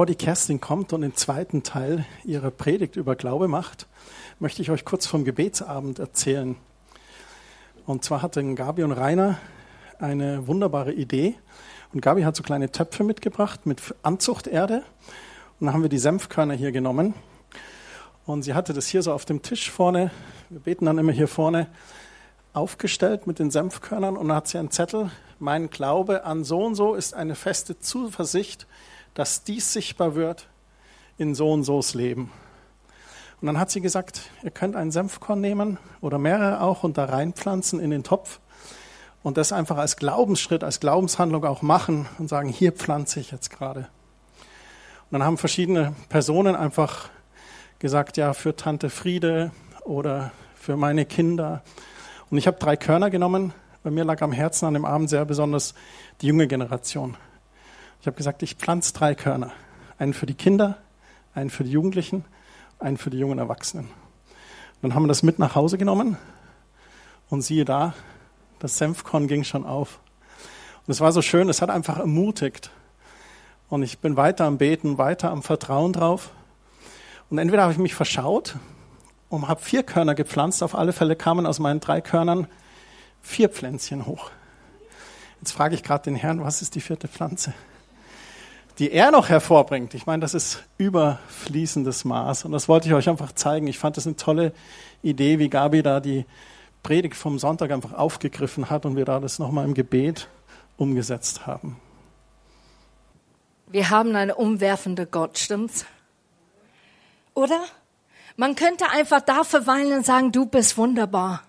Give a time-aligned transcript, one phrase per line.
[0.00, 3.86] Bevor die Kerstin kommt und den zweiten Teil ihrer Predigt über Glaube macht,
[4.38, 6.56] möchte ich euch kurz vom Gebetsabend erzählen.
[7.84, 9.36] Und zwar hatten Gabi und Rainer
[9.98, 11.34] eine wunderbare Idee.
[11.92, 14.84] Und Gabi hat so kleine Töpfe mitgebracht mit Anzuchterde.
[15.58, 17.12] Und dann haben wir die Senfkörner hier genommen.
[18.24, 20.10] Und sie hatte das hier so auf dem Tisch vorne.
[20.48, 21.66] Wir beten dann immer hier vorne
[22.54, 24.16] aufgestellt mit den Senfkörnern.
[24.16, 25.10] Und dann hat sie einen Zettel.
[25.38, 28.66] Mein Glaube an so und so ist eine feste Zuversicht,
[29.14, 30.48] dass dies sichtbar wird
[31.18, 32.32] in so und so's Leben.
[33.40, 37.06] Und dann hat sie gesagt, ihr könnt einen Senfkorn nehmen oder mehrere auch und da
[37.06, 38.40] reinpflanzen in den Topf
[39.22, 43.50] und das einfach als Glaubensschritt, als Glaubenshandlung auch machen und sagen, hier pflanze ich jetzt
[43.50, 43.88] gerade.
[45.10, 47.08] Und dann haben verschiedene Personen einfach
[47.78, 49.52] gesagt, ja, für Tante Friede
[49.84, 51.62] oder für meine Kinder.
[52.30, 53.52] Und ich habe drei Körner genommen.
[53.82, 55.74] Bei mir lag am Herzen an dem Abend sehr besonders
[56.20, 57.16] die junge Generation.
[58.00, 59.52] Ich habe gesagt, ich pflanze drei Körner.
[59.98, 60.78] Einen für die Kinder,
[61.34, 62.24] einen für die Jugendlichen,
[62.78, 63.90] einen für die jungen Erwachsenen.
[64.80, 66.16] Dann haben wir das mit nach Hause genommen
[67.28, 67.92] und siehe da,
[68.58, 70.00] das Senfkorn ging schon auf.
[70.86, 72.70] Und es war so schön, es hat einfach ermutigt.
[73.68, 76.30] Und ich bin weiter am Beten, weiter am Vertrauen drauf.
[77.28, 78.56] Und entweder habe ich mich verschaut
[79.28, 80.62] und habe vier Körner gepflanzt.
[80.62, 82.46] Auf alle Fälle kamen aus meinen drei Körnern
[83.20, 84.30] vier Pflänzchen hoch.
[85.40, 87.52] Jetzt frage ich gerade den Herrn, was ist die vierte Pflanze?
[88.80, 89.92] Die er noch hervorbringt.
[89.92, 92.46] Ich meine, das ist überfließendes Maß.
[92.46, 93.66] Und das wollte ich euch einfach zeigen.
[93.66, 94.54] Ich fand das eine tolle
[95.02, 96.24] Idee, wie Gabi da die
[96.82, 100.28] Predigt vom Sonntag einfach aufgegriffen hat und wir da das nochmal im Gebet
[100.78, 101.76] umgesetzt haben.
[103.66, 105.84] Wir haben einen umwerfenden Gott, stimmt's?
[107.34, 107.60] Oder?
[108.36, 111.42] Man könnte einfach da verweilen und sagen, du bist wunderbar.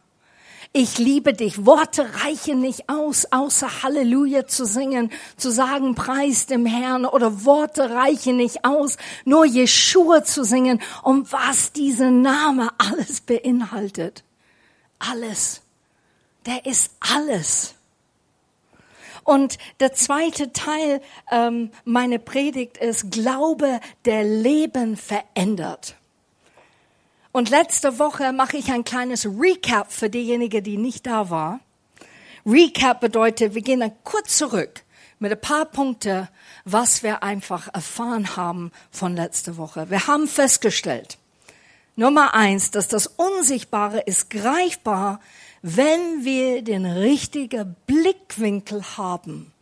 [0.74, 1.66] Ich liebe dich.
[1.66, 7.90] Worte reichen nicht aus, außer Halleluja zu singen, zu sagen, preis dem Herrn oder Worte
[7.90, 8.96] reichen nicht aus,
[9.26, 14.24] nur Jeshua zu singen, um was dieser Name alles beinhaltet.
[14.98, 15.62] Alles.
[16.46, 17.76] Der ist alles.
[19.26, 25.96] Und der zweite Teil ähm, meiner Predigt ist Glaube, der Leben verändert.
[27.32, 31.62] Und letzte Woche mache ich ein kleines Recap für diejenigen, die nicht da war.
[32.46, 34.84] Recap bedeutet, wir gehen dann kurz zurück
[35.20, 36.30] mit ein paar Punkte,
[36.66, 39.90] was wir einfach erfahren haben von letzter Woche.
[39.90, 41.18] Wir haben festgestellt,
[41.96, 45.20] Nummer eins, dass das Unsichtbare ist greifbar,
[45.62, 49.54] wenn wir den richtigen Blickwinkel haben.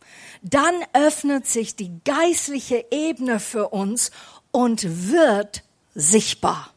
[0.42, 4.10] Dann öffnet sich die geistliche Ebene für uns
[4.50, 5.62] und wird
[5.94, 6.72] sichtbar.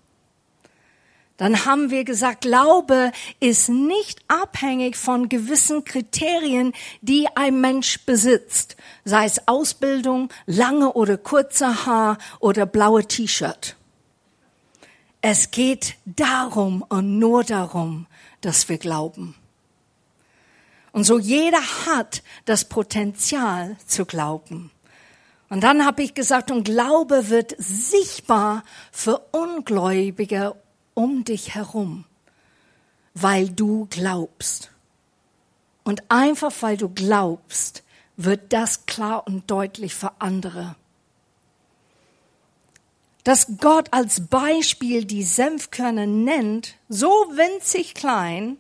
[1.38, 8.78] Dann haben wir gesagt, Glaube ist nicht abhängig von gewissen Kriterien, die ein Mensch besitzt,
[9.04, 13.76] sei es Ausbildung, lange oder kurze Haar oder blaue T-Shirt.
[15.22, 18.08] Es geht darum und nur darum,
[18.42, 19.36] dass wir glauben.
[20.92, 24.70] Und so jeder hat das Potenzial zu glauben.
[25.50, 30.56] Und dann habe ich gesagt, und Glaube wird sichtbar für Ungläubige
[30.94, 32.06] um dich herum,
[33.14, 34.72] weil du glaubst.
[35.84, 37.84] Und einfach weil du glaubst,
[38.16, 40.76] wird das klar und deutlich für andere.
[43.24, 48.58] Dass Gott als Beispiel die Senfkörner nennt, so winzig klein,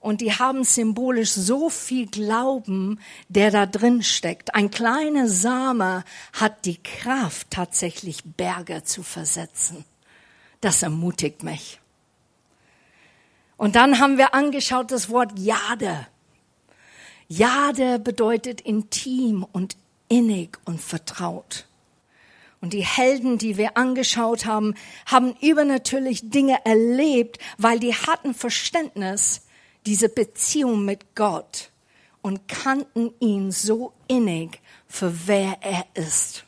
[0.00, 4.54] und die haben symbolisch so viel Glauben, der da drin steckt.
[4.54, 9.84] Ein kleiner Same hat die Kraft, tatsächlich Berge zu versetzen.
[10.60, 11.80] Das ermutigt mich.
[13.56, 16.06] Und dann haben wir angeschaut das Wort Jade.
[17.28, 19.76] Jade bedeutet intim und
[20.08, 21.66] innig und vertraut.
[22.60, 24.74] Und die Helden, die wir angeschaut haben,
[25.06, 29.46] haben übernatürlich Dinge erlebt, weil die hatten Verständnis,
[29.86, 31.70] diese Beziehung mit Gott
[32.20, 36.44] und kannten ihn so innig für wer er ist.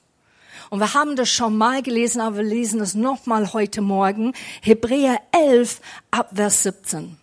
[0.70, 4.34] Und wir haben das schon mal gelesen, aber wir lesen es nochmal heute Morgen.
[4.62, 5.81] Hebräer 11
[6.12, 7.17] ab Vers 17.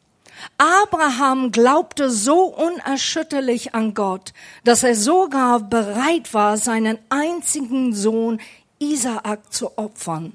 [0.57, 4.33] Abraham glaubte so unerschütterlich an Gott,
[4.65, 8.41] dass er sogar bereit war, seinen einzigen Sohn
[8.79, 10.33] Isaak zu opfern.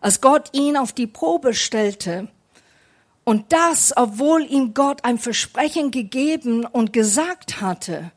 [0.00, 2.28] Als Gott ihn auf die Probe stellte,
[3.22, 8.10] und das, obwohl ihm Gott ein Versprechen gegeben und gesagt hatte,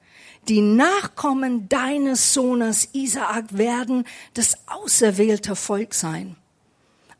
[0.47, 6.35] die Nachkommen deines Sohnes Isaak werden das auserwählte Volk sein.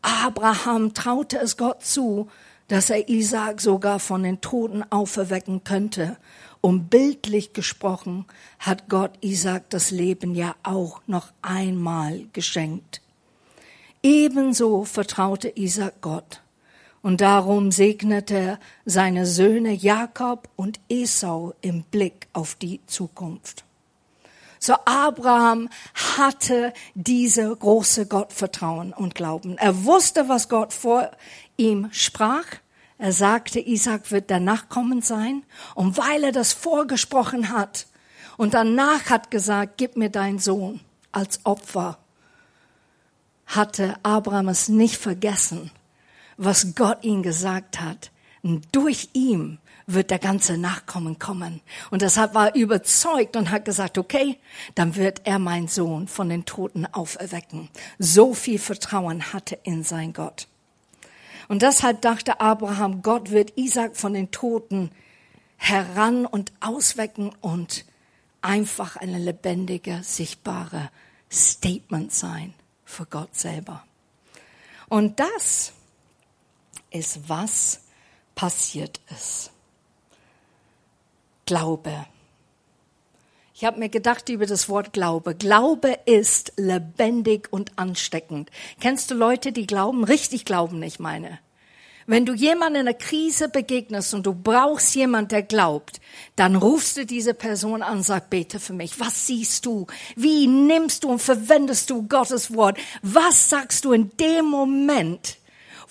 [0.01, 2.29] Abraham traute es Gott zu,
[2.67, 6.17] dass er Isaak sogar von den Toten auferwecken könnte.
[6.59, 8.25] Und bildlich gesprochen
[8.59, 13.01] hat Gott Isaac das Leben ja auch noch einmal geschenkt.
[14.01, 16.42] Ebenso vertraute Isaac Gott.
[17.03, 23.65] Und darum segnete er seine Söhne Jakob und Esau im Blick auf die Zukunft.
[24.57, 25.69] So Abraham
[26.17, 29.57] hatte diese große Gottvertrauen und Glauben.
[29.57, 31.11] Er wusste, was Gott vor
[31.57, 32.45] ihm sprach.
[32.97, 35.43] Er sagte, Isaac wird der Nachkommen sein.
[35.75, 37.85] Und weil er das vorgesprochen hat
[38.37, 40.79] und danach hat gesagt, gib mir deinen Sohn
[41.11, 41.97] als Opfer,
[43.45, 45.69] hatte Abraham es nicht vergessen,
[46.37, 48.11] was Gott ihm gesagt hat.
[48.41, 51.61] Und durch ihn wird der ganze Nachkommen kommen.
[51.91, 54.37] Und deshalb war er überzeugt und hat gesagt, okay,
[54.75, 57.69] dann wird er mein Sohn von den Toten auferwecken.
[57.99, 60.47] So viel Vertrauen hatte in sein Gott.
[61.47, 64.91] Und deshalb dachte Abraham, Gott wird Isaac von den Toten
[65.57, 67.85] heran und auswecken und
[68.41, 70.89] einfach eine lebendige, sichtbare
[71.31, 72.53] Statement sein
[72.85, 73.83] für Gott selber.
[74.89, 75.73] Und das
[76.93, 77.81] ist, was
[78.35, 79.51] passiert ist.
[81.45, 82.05] Glaube.
[83.55, 85.35] Ich habe mir gedacht über das Wort Glaube.
[85.35, 88.49] Glaube ist lebendig und ansteckend.
[88.79, 91.39] Kennst du Leute, die glauben, richtig glauben, ich meine?
[92.05, 96.01] Wenn du jemanden in einer Krise begegnest und du brauchst jemanden, der glaubt,
[96.35, 98.99] dann rufst du diese Person an und sagst, bete für mich.
[98.99, 99.87] Was siehst du?
[100.15, 102.77] Wie nimmst du und verwendest du Gottes Wort?
[103.01, 105.37] Was sagst du in dem Moment?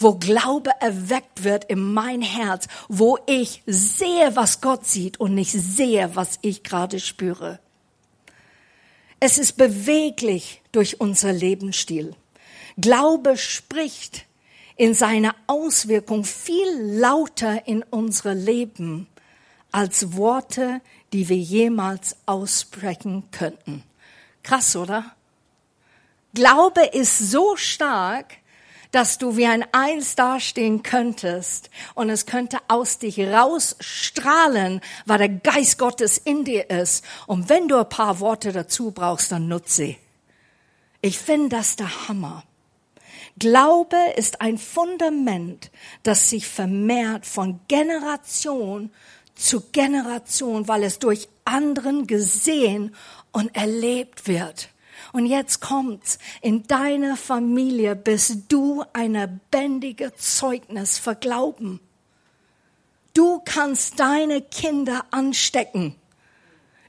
[0.03, 5.53] Wo Glaube erweckt wird in mein Herz, wo ich sehe, was Gott sieht und nicht
[5.53, 7.59] sehe, was ich gerade spüre.
[9.21, 12.17] Es ist beweglich durch unser Lebensstil.
[12.77, 14.27] Glaube spricht
[14.77, 19.07] in seiner Auswirkung viel lauter in unsere Leben
[19.71, 20.81] als Worte,
[21.13, 23.85] die wir jemals aussprechen könnten.
[24.43, 25.15] Krass, oder?
[26.35, 28.39] Glaube ist so stark,
[28.93, 35.29] dass du wie ein Eins dastehen könntest und es könnte aus dich rausstrahlen, weil der
[35.29, 37.05] Geist Gottes in dir ist.
[37.27, 39.99] Und wenn du ein paar Worte dazu brauchst, dann nutze sie.
[41.01, 42.45] Ich finde das der Hammer.
[43.39, 45.71] Glaube ist ein Fundament,
[46.03, 48.91] das sich vermehrt von Generation
[49.35, 52.95] zu Generation, weil es durch anderen gesehen
[53.33, 54.69] und erlebt wird.
[55.13, 56.19] Und jetzt kommt's.
[56.41, 61.81] In deiner Familie bist du ein lebendiges Zeugnis für Glauben.
[63.15, 65.95] Du kannst deine Kinder anstecken.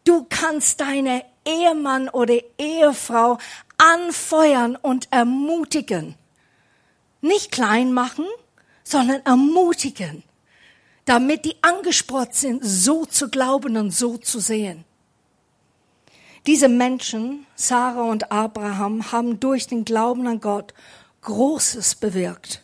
[0.06, 3.38] Du kannst deine Ehemann oder Ehefrau
[3.78, 6.16] anfeuern und ermutigen.
[7.20, 8.26] Nicht klein machen,
[8.84, 10.24] sondern ermutigen,
[11.06, 14.86] damit die angespornt sind, so zu glauben und so zu sehen.
[16.46, 20.74] Diese Menschen, Sarah und Abraham, haben durch den Glauben an Gott
[21.22, 22.62] Großes bewirkt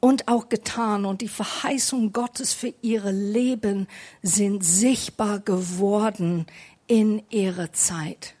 [0.00, 1.04] und auch getan.
[1.04, 3.88] Und die Verheißung Gottes für ihre Leben
[4.22, 6.46] sind sichtbar geworden
[6.86, 8.34] in ihrer Zeit.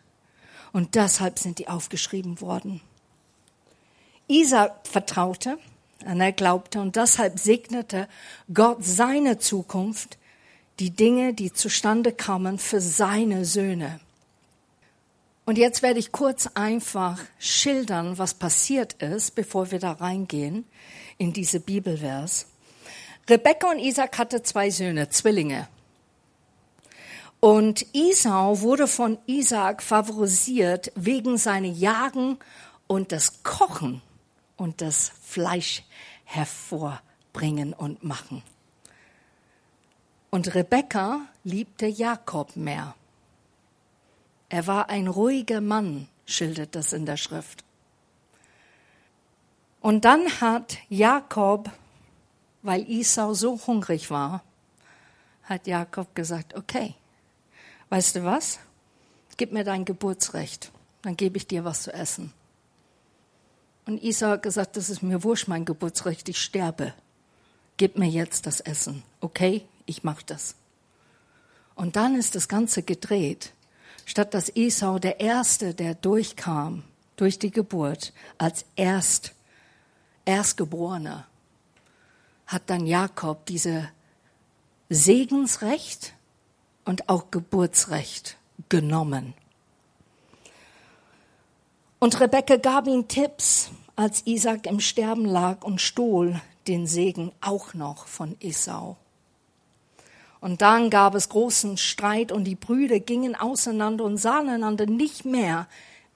[0.72, 2.80] Und deshalb sind die aufgeschrieben worden.
[4.28, 5.58] Isaac vertraute
[6.06, 8.08] und er glaubte und deshalb segnete
[8.52, 10.18] Gott seine Zukunft,
[10.78, 14.00] die Dinge, die zustande kamen für seine Söhne.
[15.48, 20.66] Und jetzt werde ich kurz einfach schildern, was passiert ist, bevor wir da reingehen
[21.16, 22.48] in diese Bibelvers.
[23.30, 25.66] Rebekka und Isaac hatte zwei Söhne, Zwillinge.
[27.40, 32.38] Und Isau wurde von Isaac favorisiert wegen seiner Jagen
[32.86, 34.02] und das Kochen
[34.58, 35.82] und das Fleisch
[36.26, 38.42] hervorbringen und machen.
[40.28, 42.94] Und Rebekka liebte Jakob mehr.
[44.48, 47.64] Er war ein ruhiger Mann, schildert das in der Schrift.
[49.80, 51.70] Und dann hat Jakob,
[52.62, 54.42] weil Isau so hungrig war,
[55.44, 56.94] hat Jakob gesagt, okay,
[57.90, 58.58] weißt du was?
[59.36, 62.32] Gib mir dein Geburtsrecht, dann gebe ich dir was zu essen.
[63.86, 66.92] Und Isau hat gesagt, das ist mir wurscht, mein Geburtsrecht, ich sterbe.
[67.76, 69.64] Gib mir jetzt das Essen, okay?
[69.86, 70.56] Ich mach das.
[71.76, 73.52] Und dann ist das Ganze gedreht
[74.08, 76.82] statt dass Esau der Erste, der durchkam
[77.16, 79.34] durch die Geburt als Erst,
[80.24, 81.26] Erstgeborener,
[82.46, 83.90] hat dann Jakob diese
[84.88, 86.14] Segensrecht
[86.86, 88.38] und auch Geburtsrecht
[88.70, 89.34] genommen.
[91.98, 97.74] Und Rebecca gab ihm Tipps, als Isaac im Sterben lag und stohl den Segen auch
[97.74, 98.96] noch von Esau.
[100.40, 105.24] Und dann gab es großen Streit und die Brüder gingen auseinander und sahen einander nicht
[105.24, 105.66] mehr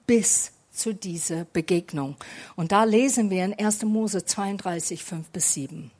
[0.07, 2.15] bis zu dieser Begegnung.
[2.55, 3.83] Und da lesen wir in 1.
[3.83, 5.91] Mose 32, 5 bis 7.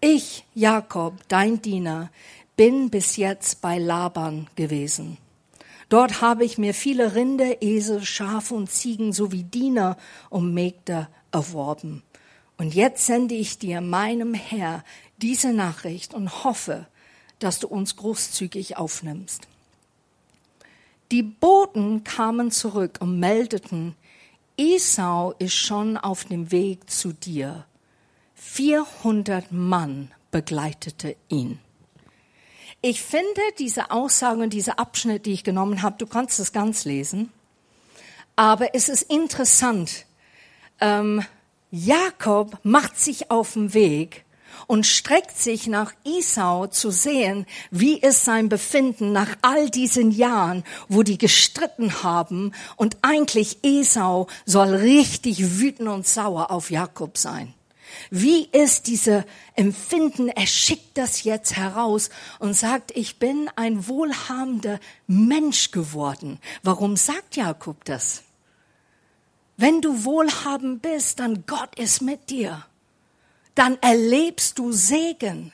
[0.00, 2.10] Ich, Jakob, dein Diener,
[2.56, 5.18] bin bis jetzt bei Laban gewesen.
[5.88, 9.96] Dort habe ich mir viele Rinder, Esel, Schafe und Ziegen sowie Diener
[10.30, 12.02] und Mägde erworben.
[12.56, 14.84] Und jetzt sende ich dir, meinem Herr,
[15.18, 16.86] diese Nachricht und hoffe,
[17.38, 19.48] dass du uns großzügig aufnimmst.
[21.12, 23.94] Die Boten kamen zurück und meldeten,
[24.56, 27.66] Esau ist schon auf dem Weg zu dir.
[28.34, 31.58] 400 Mann begleitete ihn.
[32.82, 36.84] Ich finde diese Aussage und diese Abschnitt, die ich genommen habe, du kannst es ganz
[36.84, 37.32] lesen,
[38.36, 40.06] aber es ist interessant.
[40.80, 41.24] Ähm,
[41.70, 44.23] Jakob macht sich auf den Weg
[44.66, 50.64] und streckt sich nach Isau zu sehen, wie ist sein Befinden nach all diesen Jahren,
[50.88, 57.54] wo die gestritten haben und eigentlich Esau soll richtig wütend und sauer auf Jakob sein.
[58.10, 60.28] Wie ist diese Empfinden?
[60.28, 66.38] Er schickt das jetzt heraus und sagt, ich bin ein wohlhabender Mensch geworden.
[66.62, 68.22] Warum sagt Jakob das?
[69.56, 72.64] Wenn du wohlhabend bist, dann Gott ist mit dir
[73.54, 75.52] dann erlebst du Segen.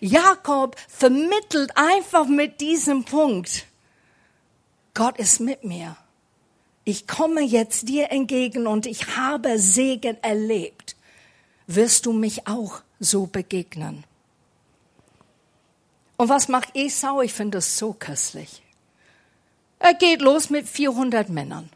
[0.00, 3.66] Jakob vermittelt einfach mit diesem Punkt,
[4.94, 5.96] Gott ist mit mir.
[6.84, 10.96] Ich komme jetzt dir entgegen und ich habe Segen erlebt.
[11.66, 14.04] Wirst du mich auch so begegnen?
[16.16, 17.20] Und was macht Esau?
[17.22, 18.62] Ich finde das so köstlich.
[19.78, 21.70] Er geht los mit 400 Männern.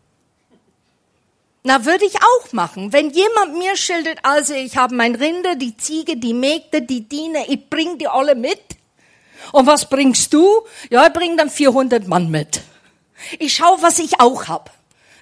[1.67, 2.93] Na, würde ich auch machen.
[2.93, 7.41] Wenn jemand mir schildert, also ich habe mein Rinder, die Ziege, die Mägde, die Diener,
[7.49, 8.61] ich bring die alle mit.
[9.51, 10.65] Und was bringst du?
[10.91, 12.61] Ja, ich bring dann 400 Mann mit.
[13.41, 14.71] Ich schau, was ich auch hab.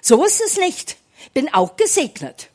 [0.01, 0.97] So ist es nicht.
[1.33, 2.49] Bin auch gesegnet.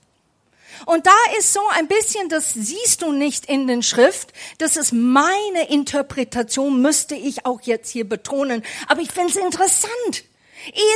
[0.86, 4.92] Und da ist so ein bisschen, das siehst du nicht in den Schrift, das ist
[4.92, 8.62] meine Interpretation, müsste ich auch jetzt hier betonen.
[8.86, 10.22] Aber ich finde es interessant.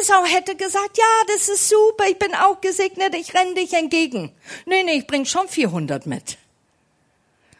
[0.00, 4.32] Esau hätte gesagt, ja, das ist super, ich bin auch gesegnet, ich renne dich entgegen.
[4.66, 6.38] Nee, nee, ich bring schon 400 mit.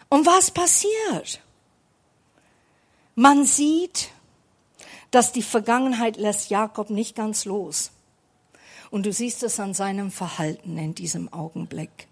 [0.09, 1.41] Und was passiert?
[3.15, 4.11] Man sieht,
[5.11, 7.91] dass die Vergangenheit lässt Jakob nicht ganz los.
[8.91, 12.09] Und du siehst es an seinem Verhalten in diesem Augenblick.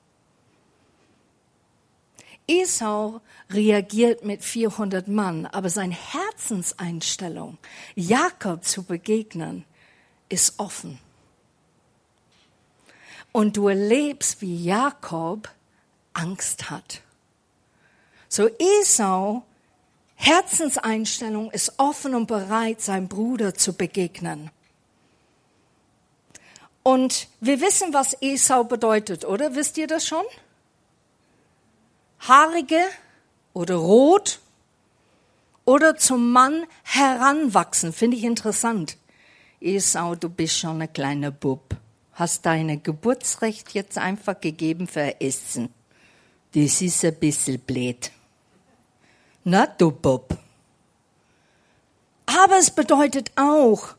[2.49, 3.21] Esau
[3.51, 7.59] reagiert mit 400 Mann, aber seine Herzenseinstellung,
[7.95, 9.65] Jakob zu begegnen,
[10.33, 10.99] ist offen.
[13.33, 15.49] Und du erlebst, wie Jakob
[16.15, 17.03] Angst hat.
[18.29, 19.43] So Esau,
[20.15, 24.51] Herzenseinstellung ist offen und bereit, seinem Bruder zu begegnen.
[26.83, 29.55] Und wir wissen, was Esau bedeutet, oder?
[29.55, 30.25] Wisst ihr das schon?
[32.21, 32.83] Haarige
[33.53, 34.41] oder rot
[35.65, 38.97] oder zum Mann heranwachsen, finde ich interessant.
[39.63, 41.77] Esau, du bist schon ein kleiner Bub.
[42.15, 45.73] Hast dein Geburtsrecht jetzt einfach gegeben für Essen.
[46.55, 48.11] Das ist ein bisschen blöd.
[49.45, 50.37] Na, du Bub.
[52.27, 53.95] Aber es bedeutet auch,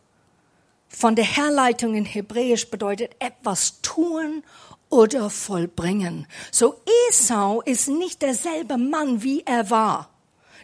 [0.90, 4.44] von der Herleitung in Hebräisch bedeutet etwas tun
[4.90, 6.28] oder vollbringen.
[6.52, 6.76] So
[7.10, 10.10] Esau ist nicht derselbe Mann, wie er war.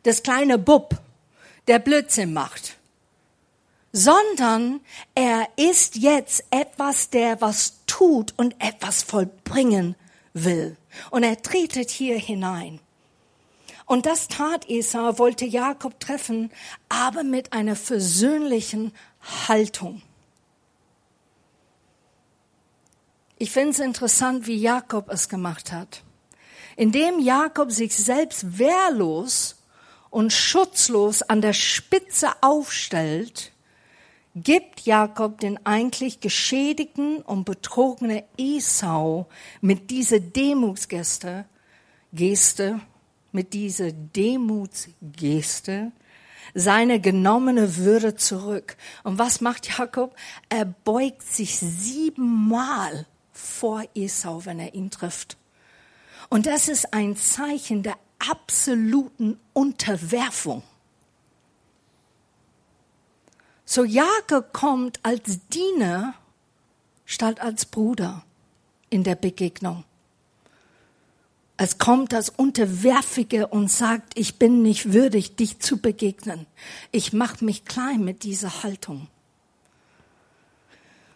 [0.04, 0.96] Das kleine Bub,
[1.68, 2.79] der Blödsinn macht
[3.92, 4.82] sondern
[5.16, 9.96] er ist jetzt etwas, der was tut und etwas vollbringen
[10.34, 10.78] will.
[11.12, 12.80] Und er tretet hier hinein.
[13.86, 16.52] Und das tat Esau, wollte Jakob treffen,
[16.90, 18.94] aber mit einer versöhnlichen
[19.48, 20.04] Haltung.
[23.40, 26.04] Ich finde es interessant, wie Jakob es gemacht hat.
[26.76, 29.56] Indem Jakob sich selbst wehrlos
[30.10, 33.52] und schutzlos an der Spitze aufstellt,
[34.36, 39.28] gibt Jakob den eigentlich geschädigten und betrogenen Esau
[39.62, 41.46] mit dieser Demutsgeste,
[42.14, 42.80] Geste,
[43.32, 45.92] mit dieser Demutsgeste
[46.54, 48.78] seine genommene Würde zurück.
[49.04, 50.16] Und was macht Jakob?
[50.50, 55.38] Er beugt sich siebenmal vor Esau, wenn er ihn trifft.
[56.30, 60.64] Und das ist ein Zeichen der absoluten Unterwerfung.
[63.72, 66.16] So Jakob kommt als Diener
[67.06, 68.24] statt als Bruder
[68.90, 69.84] in der Begegnung.
[71.56, 76.48] Es kommt das Unterwerfige und sagt, ich bin nicht würdig, dich zu begegnen.
[76.92, 79.08] Ich mache mich klein mit dieser Haltung.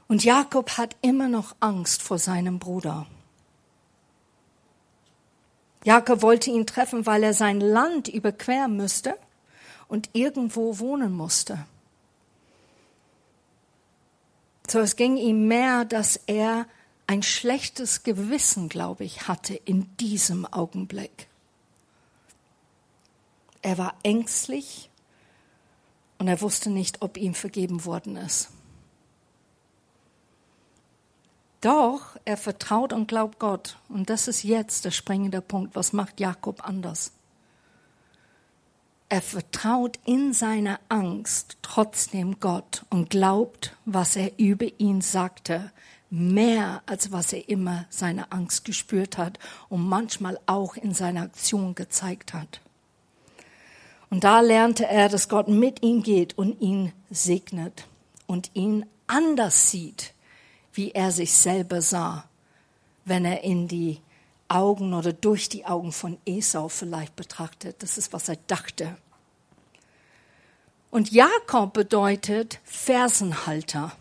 [0.08, 3.08] Und Jakob hat immer noch Angst vor seinem Bruder.
[5.86, 9.18] Jakob wollte ihn treffen, weil er sein Land überqueren müsste
[9.88, 11.66] und irgendwo wohnen musste.
[14.68, 16.66] So es ging ihm mehr, dass er
[17.08, 21.28] ein schlechtes Gewissen, glaube ich, hatte in diesem Augenblick.
[23.62, 24.90] Er war ängstlich
[26.18, 28.50] und er wusste nicht, ob ihm vergeben worden ist.
[31.62, 33.78] Doch er vertraut und glaubt Gott.
[33.88, 35.76] Und das ist jetzt der springende Punkt.
[35.76, 37.14] Was macht Jakob anders?
[39.14, 45.72] Er vertraut in seiner Angst trotzdem Gott und glaubt, was er über ihn sagte,
[46.10, 49.38] mehr als was er immer seine Angst gespürt hat
[49.70, 52.60] und manchmal auch in seiner Aktion gezeigt hat.
[54.10, 57.86] Und da lernte er, dass Gott mit ihm geht und ihn segnet
[58.26, 60.16] und ihn anders sieht
[60.74, 62.28] wie er sich selber sah,
[63.06, 64.00] wenn er in die
[64.48, 67.82] Augen oder durch die Augen von Esau vielleicht betrachtet.
[67.84, 68.98] Das ist, was er dachte.
[70.94, 73.94] Und Jakob bedeutet Fersenhalter.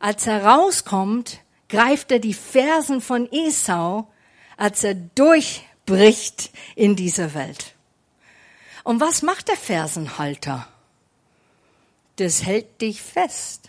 [0.00, 4.10] Als er rauskommt, greift er die Fersen von Esau,
[4.56, 7.74] als er durchbricht in dieser Welt.
[8.84, 10.66] Und was macht der Fersenhalter?
[12.16, 13.68] Das hält dich fest.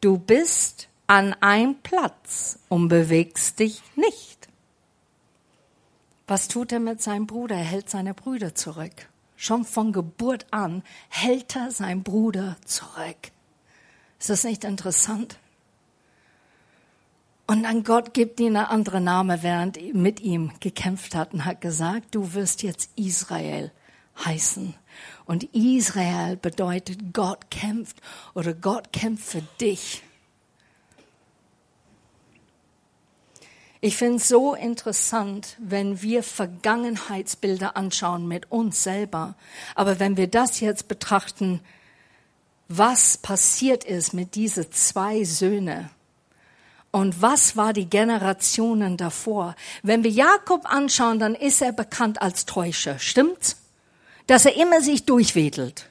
[0.00, 4.48] Du bist an einem Platz und bewegst dich nicht.
[6.26, 7.56] Was tut er mit seinem Bruder?
[7.56, 9.10] Er hält seine Brüder zurück.
[9.42, 13.32] Schon von Geburt an hält er seinen Bruder zurück.
[14.18, 15.38] Ist das nicht interessant?
[17.46, 21.46] Und dann Gott gibt ihm einen anderen Namen, während er mit ihm gekämpft hat und
[21.46, 23.72] hat gesagt, du wirst jetzt Israel
[24.26, 24.74] heißen.
[25.24, 27.96] Und Israel bedeutet, Gott kämpft
[28.34, 30.02] oder Gott kämpft für dich.
[33.80, 39.34] Ich finde es so interessant, wenn wir Vergangenheitsbilder anschauen mit uns selber.
[39.74, 41.60] Aber wenn wir das jetzt betrachten,
[42.68, 45.88] was passiert ist mit diesen zwei Söhnen
[46.90, 49.56] und was war die Generationen davor.
[49.82, 52.98] Wenn wir Jakob anschauen, dann ist er bekannt als Täuscher.
[52.98, 53.56] Stimmt's?
[54.30, 55.90] dass er immer sich durchwedelt.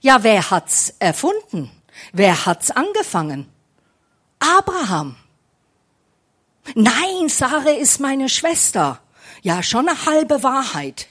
[0.00, 1.72] Ja, wer hat's erfunden?
[2.12, 3.48] Wer hat's angefangen?
[4.38, 5.16] Abraham.
[6.74, 9.00] Nein, Sarah ist meine Schwester.
[9.42, 11.08] Ja, schon eine halbe Wahrheit.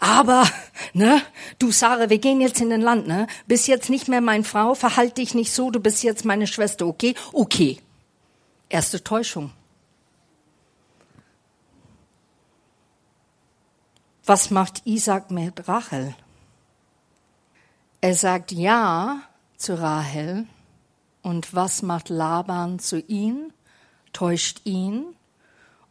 [0.00, 0.48] Aber,
[0.92, 1.22] ne,
[1.58, 3.26] du Sarah, wir gehen jetzt in den Land, ne?
[3.46, 6.86] Bist jetzt nicht mehr meine Frau, verhalte dich nicht so, du bist jetzt meine Schwester,
[6.86, 7.14] okay?
[7.32, 7.78] Okay.
[8.68, 9.52] Erste Täuschung.
[14.24, 16.14] Was macht Isaac mit Rachel?
[18.00, 19.22] Er sagt Ja
[19.56, 20.46] zu Rachel.
[21.22, 23.52] Und was macht Laban zu ihm?
[24.18, 25.14] Täuscht ihn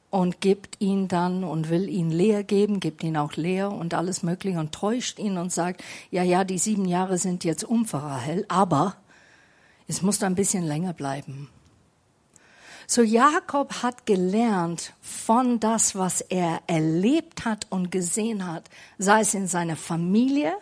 [0.09, 4.21] und gibt ihn dann und will ihn leer geben, gibt ihn auch leer und alles
[4.21, 8.43] Mögliche und täuscht ihn und sagt, ja, ja, die sieben Jahre sind jetzt um Rahel,
[8.49, 8.97] aber
[9.87, 11.47] es muss ein bisschen länger bleiben.
[12.85, 19.33] So Jakob hat gelernt von das, was er erlebt hat und gesehen hat, sei es
[19.33, 20.53] in seiner Familie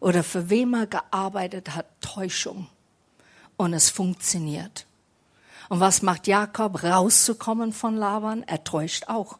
[0.00, 2.66] oder für wem er gearbeitet hat, Täuschung.
[3.56, 4.84] Und es funktioniert.
[5.68, 8.42] Und was macht Jakob, rauszukommen von Laban?
[8.42, 9.38] Er täuscht auch.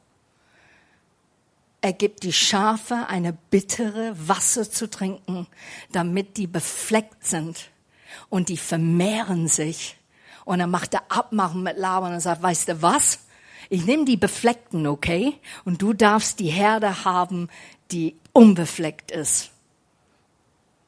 [1.81, 5.47] Er gibt die Schafe eine bittere Wasser zu trinken,
[5.93, 7.69] damit die befleckt sind
[8.31, 9.99] und die vermehren sich
[10.45, 13.21] und dann macht er Abmachen mit Laban und sagt, weißt du was?
[13.71, 15.39] Ich nehme die Befleckten, okay?
[15.65, 17.49] Und du darfst die Herde haben,
[17.91, 19.51] die unbefleckt ist.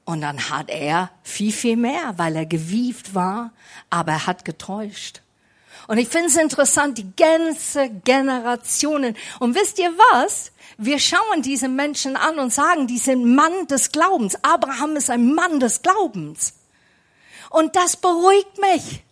[0.05, 3.53] Und dann hat er viel, viel mehr, weil er gewieft war,
[3.91, 5.23] aber er hat getäuscht.
[5.89, 9.17] Und ich finde es interessant, die ganze Generationen.
[9.39, 10.53] Und wisst ihr was?
[10.79, 14.37] Wir schauen diese Menschen an und sagen, die sind Mann des Glaubens.
[14.43, 16.55] Abraham ist ein Mann des Glaubens.
[17.51, 19.05] Und das beruhigt mich.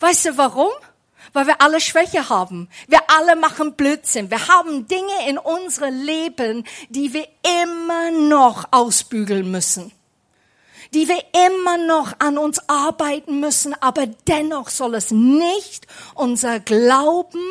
[0.00, 0.70] Weißt du warum?
[1.32, 2.68] Weil wir alle Schwäche haben.
[2.88, 4.30] Wir alle machen Blödsinn.
[4.30, 7.26] Wir haben Dinge in unserem Leben, die wir
[7.62, 9.92] immer noch ausbügeln müssen
[10.94, 17.42] die wir immer noch an uns arbeiten müssen, aber dennoch soll es nicht unser Glauben,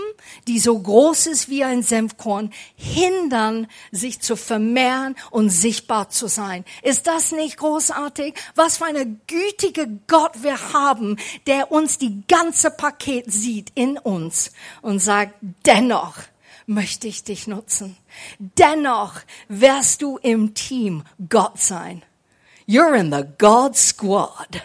[0.48, 6.64] die so groß ist wie ein Senfkorn, hindern, sich zu vermehren und sichtbar zu sein.
[6.84, 8.34] Ist das nicht großartig?
[8.56, 14.52] Was für eine gütige Gott wir haben, der uns die ganze Paket sieht in uns
[14.82, 15.34] und sagt,
[15.66, 16.16] dennoch,
[16.66, 17.98] möchte ich dich nutzen.
[18.40, 19.16] Dennoch
[19.50, 22.04] wirst du im Team Gott sein.
[22.66, 24.62] You're in the God Squad.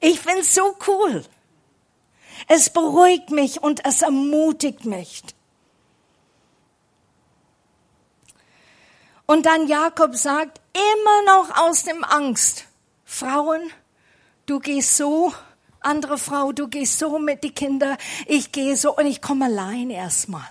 [0.00, 1.24] Ich find's so cool.
[2.48, 5.22] Es beruhigt mich und es ermutigt mich.
[9.26, 12.66] Und dann Jakob sagt, immer noch aus dem Angst,
[13.04, 13.70] Frauen,
[14.46, 15.32] du gehst so,
[15.80, 17.96] andere Frau, du gehst so mit die Kinder,
[18.26, 20.48] ich gehe so und ich komme allein erstmal.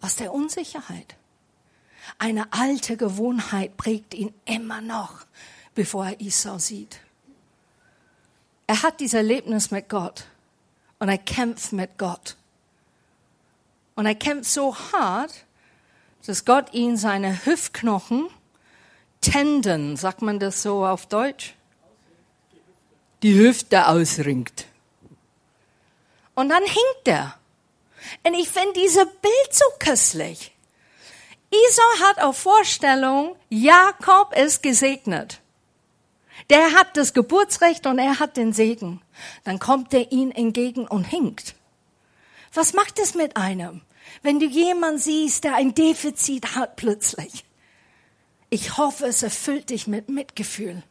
[0.00, 1.16] Aus der Unsicherheit.
[2.18, 5.26] Eine alte Gewohnheit prägt ihn immer noch,
[5.74, 7.00] bevor er Esau sieht.
[8.66, 10.24] Er hat dieses Erlebnis mit Gott
[10.98, 12.36] und er kämpft mit Gott.
[13.94, 15.32] Und er kämpft so hart,
[16.26, 18.28] dass Gott ihn seine Hüftknochen,
[19.20, 21.54] Tenden, sagt man das so auf Deutsch?
[23.22, 24.66] Die Hüfte ausringt.
[26.34, 27.38] Und dann hinkt er.
[28.24, 30.52] Und ich finde diese Bild so köstlich.
[31.64, 35.40] Esau hat auf Vorstellung, Jakob ist gesegnet.
[36.50, 39.00] Der hat das Geburtsrecht und er hat den Segen.
[39.44, 41.54] Dann kommt er ihm entgegen und hinkt.
[42.52, 43.82] Was macht es mit einem,
[44.22, 47.44] wenn du jemanden siehst, der ein Defizit hat plötzlich?
[48.50, 50.82] Ich hoffe, es erfüllt dich mit Mitgefühl.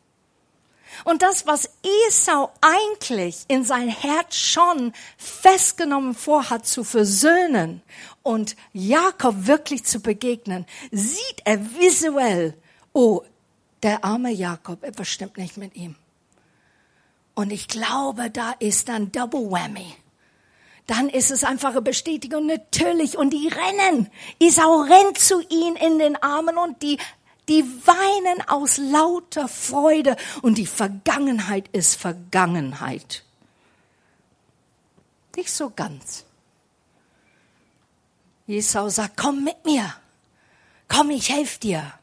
[1.04, 1.69] Und das, was
[2.08, 7.82] Esau eigentlich in sein Herz schon festgenommen vorhat zu versöhnen
[8.24, 12.56] und Jakob wirklich zu begegnen, sieht er visuell,
[12.93, 13.21] oh,
[13.84, 15.95] der arme Jakob, etwas stimmt nicht mit ihm.
[17.36, 19.93] Und ich glaube, da ist dann Double Whammy.
[20.88, 23.17] Dann ist es einfach eine Bestätigung, natürlich.
[23.17, 24.10] Und die rennen.
[24.39, 26.98] Isau rennt zu ihm in den Armen und die,
[27.47, 30.15] die weinen aus lauter Freude.
[30.41, 33.23] Und die Vergangenheit ist Vergangenheit.
[35.36, 36.25] Nicht so ganz.
[38.47, 39.93] Esau sagt, komm mit mir.
[40.88, 41.93] Komm, ich helfe dir.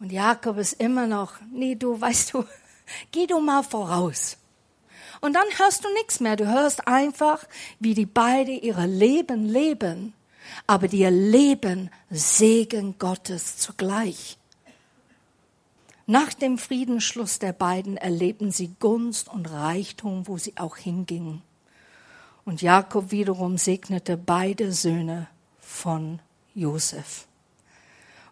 [0.00, 2.44] Und Jakob ist immer noch, nee, du weißt du,
[3.12, 4.36] geh du mal voraus.
[5.20, 6.34] Und dann hörst du nichts mehr.
[6.34, 7.44] Du hörst einfach,
[7.78, 10.14] wie die beide ihre Leben leben,
[10.66, 14.38] aber die erleben Segen Gottes zugleich.
[16.06, 21.42] Nach dem Friedensschluss der beiden erlebten sie Gunst und Reichtum, wo sie auch hingingen.
[22.44, 25.28] Und Jakob wiederum segnete beide Söhne
[25.60, 26.18] von
[26.54, 27.26] Josef.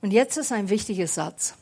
[0.02, 1.54] Und jetzt ist ein wichtiger Satz.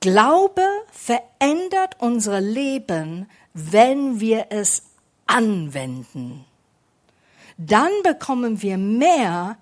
[0.00, 4.82] Glaube verändert unser Leben, wenn wir es
[5.26, 6.44] anwenden.
[7.56, 9.56] Dann bekommen wir mehr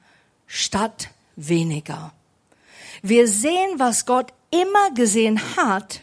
[0.46, 2.12] statt weniger.
[3.02, 6.00] Wir sehen, was Gott immer gesehen hat,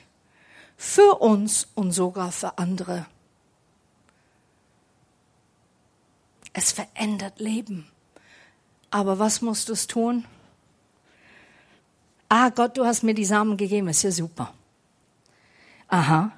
[0.75, 3.06] für uns und sogar für andere.
[6.54, 7.86] Es verändert Leben.
[8.89, 10.25] Aber was musst du tun?
[12.30, 14.54] Ah, Gott, du hast mir die Samen gegeben, ist ja super.
[15.89, 16.32] Aha.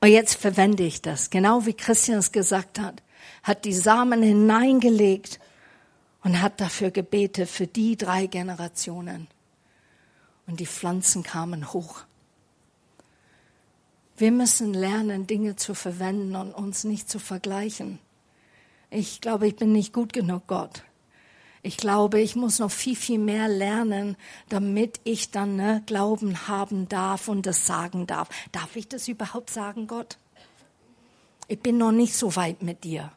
[0.00, 3.02] Und jetzt verwende ich das, genau wie Christian es gesagt hat,
[3.42, 5.40] hat die Samen hineingelegt
[6.22, 9.28] und hat dafür gebetet für die drei Generationen.
[10.46, 12.02] Und die Pflanzen kamen hoch.
[14.16, 17.98] Wir müssen lernen, Dinge zu verwenden und uns nicht zu vergleichen.
[18.90, 20.82] Ich glaube, ich bin nicht gut genug, Gott.
[21.62, 24.16] Ich glaube, ich muss noch viel, viel mehr lernen,
[24.48, 28.28] damit ich dann ne, Glauben haben darf und das sagen darf.
[28.52, 30.16] Darf ich das überhaupt sagen, Gott?
[31.48, 33.12] Ich bin noch nicht so weit mit dir.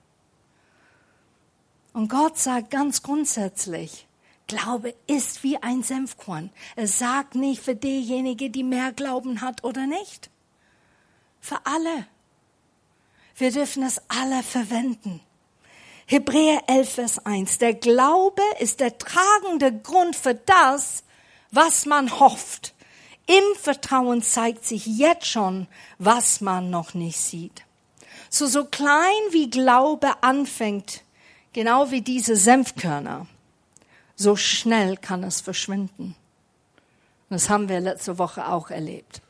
[1.93, 4.07] Und Gott sagt ganz grundsätzlich,
[4.47, 6.49] Glaube ist wie ein Senfkorn.
[6.75, 10.29] Es sagt nicht für diejenige, die mehr Glauben hat oder nicht.
[11.39, 12.07] Für alle.
[13.35, 15.21] Wir dürfen es alle verwenden.
[16.07, 17.59] Hebräer 11, Vers 1.
[17.59, 21.03] Der Glaube ist der tragende Grund für das,
[21.51, 22.73] was man hofft.
[23.27, 25.67] Im Vertrauen zeigt sich jetzt schon,
[25.99, 27.63] was man noch nicht sieht.
[28.31, 31.03] So, so klein wie Glaube anfängt,
[31.53, 33.27] genau wie diese Senfkörner,
[34.15, 36.15] so schnell kann es verschwinden.
[37.29, 39.21] Das haben wir letzte Woche auch erlebt.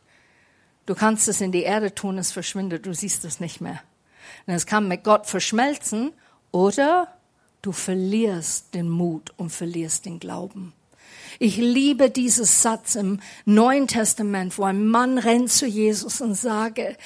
[0.86, 3.82] Du kannst es in die Erde tun, es verschwindet, du siehst es nicht mehr.
[4.48, 6.12] Und es kann mit Gott verschmelzen
[6.52, 7.08] oder
[7.62, 10.74] du verlierst den Mut und verlierst den Glauben.
[11.38, 16.98] Ich liebe dieses Satz im Neuen Testament, wo ein Mann rennt zu Jesus und sage,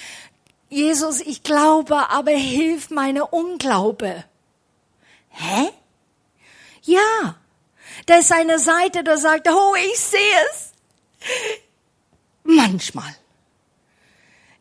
[0.69, 4.23] Jesus, ich glaube, aber hilf meine Unglaube.
[5.34, 5.69] Hä?
[6.84, 7.36] Ja.
[8.06, 10.19] Da ist eine Seite, da sagt, oh, ich sehe
[10.52, 10.72] es.
[12.43, 13.15] Manchmal.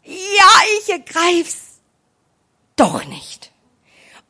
[0.05, 1.79] Ja, ich ergreif's.
[2.77, 3.53] Doch nicht.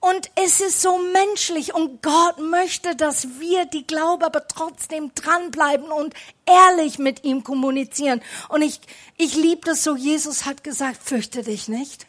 [0.00, 5.92] Und es ist so menschlich und Gott möchte, dass wir die Glaube aber trotzdem dranbleiben
[5.92, 6.12] und
[6.44, 8.20] ehrlich mit ihm kommunizieren.
[8.48, 8.80] Und ich,
[9.16, 9.94] ich liebe das so.
[9.94, 12.08] Jesus hat gesagt, fürchte dich nicht.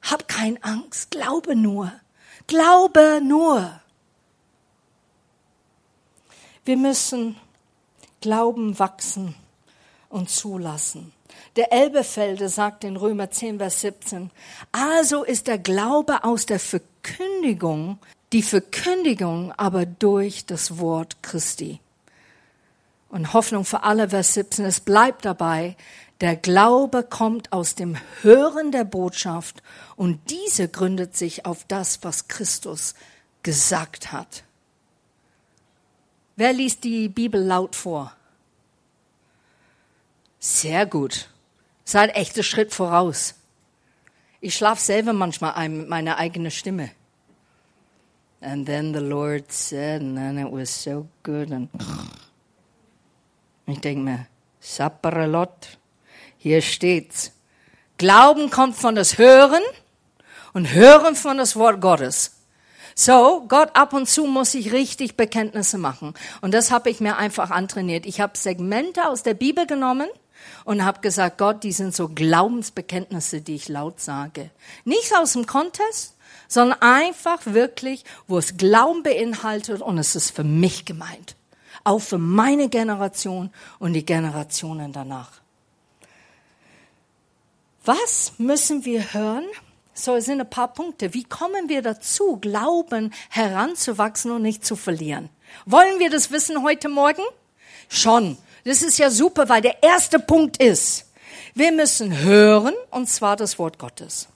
[0.00, 1.10] Hab keine Angst.
[1.10, 1.92] Glaube nur.
[2.46, 3.80] Glaube nur.
[6.64, 7.36] Wir müssen
[8.20, 9.34] Glauben wachsen
[10.08, 11.12] und zulassen.
[11.56, 14.30] Der Elbefelde sagt in Römer 10, Vers 17,
[14.72, 17.98] also ist der Glaube aus der Verkündigung,
[18.32, 21.80] die Verkündigung aber durch das Wort Christi.
[23.08, 25.76] Und Hoffnung für alle, Vers 17, es bleibt dabei,
[26.20, 29.62] der Glaube kommt aus dem Hören der Botschaft
[29.96, 32.94] und diese gründet sich auf das, was Christus
[33.42, 34.44] gesagt hat.
[36.36, 38.12] Wer liest die Bibel laut vor?
[40.38, 41.28] Sehr gut.
[41.84, 43.34] Seid echter Schritt voraus.
[44.40, 46.90] Ich schlafe selber manchmal ein mit meiner eigenen Stimme.
[48.40, 51.50] And then the Lord said, and then it was so good.
[51.50, 51.70] And
[53.66, 54.26] ich denke mir,
[54.60, 55.78] Sapperalot,
[56.46, 57.32] hier steht's.
[57.98, 59.64] Glauben kommt von das Hören
[60.52, 62.36] und Hören von das Wort Gottes.
[62.94, 66.14] So, Gott ab und zu muss ich richtig Bekenntnisse machen.
[66.42, 68.06] Und das habe ich mir einfach antrainiert.
[68.06, 70.06] Ich habe Segmente aus der Bibel genommen
[70.64, 74.50] und habe gesagt, Gott, die sind so Glaubensbekenntnisse, die ich laut sage.
[74.84, 76.14] Nicht aus dem Contest,
[76.46, 81.34] sondern einfach wirklich, wo es Glauben beinhaltet und es ist für mich gemeint.
[81.82, 85.40] Auch für meine Generation und die Generationen danach.
[87.86, 89.44] Was müssen wir hören?
[89.94, 91.14] So, es sind ein paar Punkte.
[91.14, 95.30] Wie kommen wir dazu, Glauben heranzuwachsen und nicht zu verlieren?
[95.66, 97.22] Wollen wir das wissen heute Morgen?
[97.88, 98.38] Schon.
[98.64, 101.12] Das ist ja super, weil der erste Punkt ist,
[101.54, 104.26] wir müssen hören, und zwar das Wort Gottes.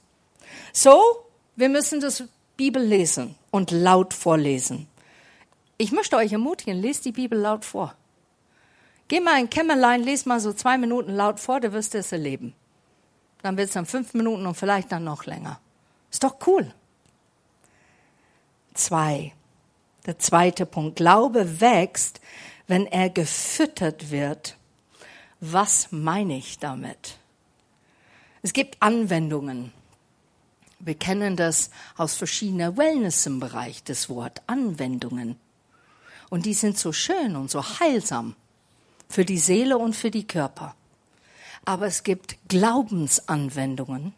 [0.73, 1.03] So,
[1.57, 2.23] wir müssen das
[2.57, 4.87] Bibel lesen und laut vorlesen.
[5.77, 7.97] Ich möchte euch ermutigen, lest die Bibel laut vor.
[9.09, 12.55] Geh mal in Kämmerlein, lest mal so zwei Minuten laut vor, du wirst es erleben.
[13.43, 15.61] Dann wird es dann fünf Minuten und vielleicht dann noch länger.
[16.11, 16.73] Ist doch cool.
[18.75, 19.33] Zwei.
[20.07, 20.97] Der zweite Punkt.
[20.97, 22.21] Glaube wächst,
[22.67, 24.57] wenn er gefüttert wird.
[25.41, 27.17] Was meine ich damit?
[28.43, 29.73] Es gibt Anwendungen.
[30.79, 35.39] Wir kennen das aus verschiedener Wellness im Bereich, des Wort Anwendungen.
[36.31, 38.35] Und die sind so schön und so heilsam
[39.09, 40.75] für die Seele und für die Körper.
[41.65, 44.15] Aber es gibt Glaubensanwendungen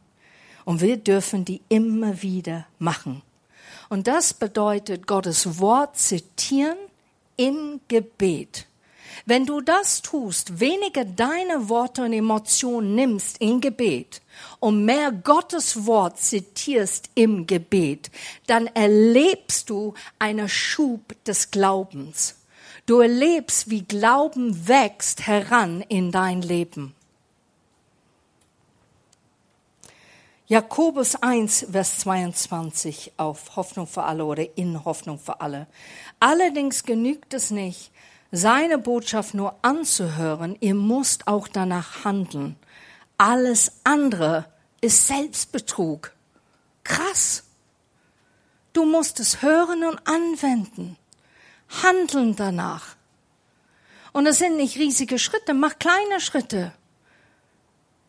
[0.64, 3.22] und wir dürfen die immer wieder machen.
[3.88, 6.78] Und das bedeutet Gottes Wort zitieren
[7.36, 8.66] im Gebet.
[9.26, 14.22] Wenn du das tust, weniger deine Worte und Emotionen nimmst im Gebet
[14.58, 18.10] und mehr Gottes Wort zitierst im Gebet,
[18.46, 22.36] dann erlebst du einen Schub des Glaubens.
[22.86, 26.94] Du erlebst, wie Glauben wächst heran in dein Leben.
[30.52, 35.66] Jakobus 1, Vers 22 auf Hoffnung für alle oder in Hoffnung für alle.
[36.20, 37.90] Allerdings genügt es nicht,
[38.32, 42.56] seine Botschaft nur anzuhören, ihr müsst auch danach handeln.
[43.16, 44.44] Alles andere
[44.82, 46.12] ist Selbstbetrug.
[46.84, 47.44] Krass.
[48.74, 50.98] Du musst es hören und anwenden.
[51.82, 52.96] Handeln danach.
[54.12, 56.74] Und es sind nicht riesige Schritte, mach kleine Schritte.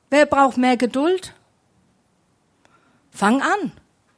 [0.09, 1.33] Wer braucht mehr Geduld?
[3.13, 3.71] Fang an.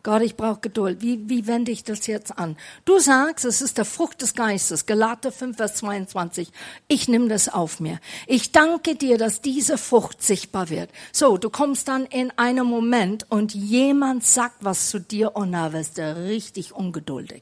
[0.06, 1.02] Gott, ich brauche Geduld.
[1.02, 2.58] Wie, wie wende ich das jetzt an?
[2.86, 4.86] Du sagst, es ist der Frucht des Geistes.
[4.86, 6.52] Galater 5, Vers 22.
[6.88, 8.00] Ich nehme das auf mir.
[8.28, 10.92] Ich danke dir, dass diese Frucht sichtbar wird.
[11.12, 15.74] So, du kommst dann in einen Moment und jemand sagt was zu dir und da
[15.74, 17.42] wirst du richtig ungeduldig.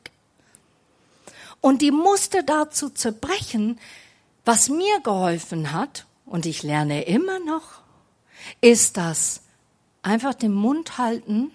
[1.60, 3.78] Und die musste dazu zerbrechen,
[4.46, 7.82] was mir geholfen hat, und ich lerne immer noch,
[8.62, 9.43] ist das,
[10.04, 11.52] einfach den Mund halten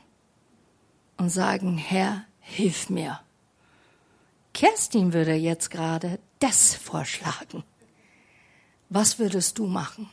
[1.17, 3.21] und sagen, Herr, hilf mir.
[4.53, 7.63] Kerstin würde jetzt gerade das vorschlagen.
[8.89, 10.09] Was würdest du machen?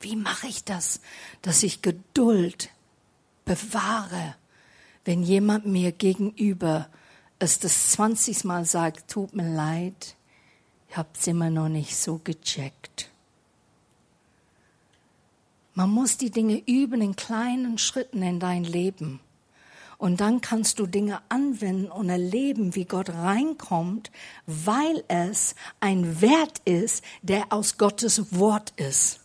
[0.00, 1.00] Wie mache ich das,
[1.42, 2.70] dass ich Geduld
[3.44, 4.36] bewahre,
[5.04, 6.88] wenn jemand mir gegenüber
[7.38, 10.16] es das zwanzigmal sagt, tut mir leid,
[10.88, 13.10] ich hab's immer noch nicht so gecheckt.
[15.78, 19.20] Man muss die Dinge üben in kleinen Schritten in dein Leben.
[19.96, 24.10] Und dann kannst du Dinge anwenden und erleben, wie Gott reinkommt,
[24.44, 29.20] weil es ein Wert ist, der aus Gottes Wort ist.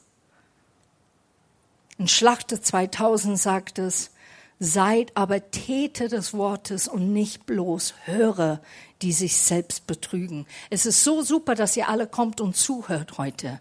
[1.97, 4.11] In Schlachter 2000 sagt es,
[4.59, 8.61] Seid aber Täter des Wortes und nicht bloß Hörer,
[9.01, 10.45] die sich selbst betrügen.
[10.69, 13.59] Es ist so super, dass ihr alle kommt und zuhört heute.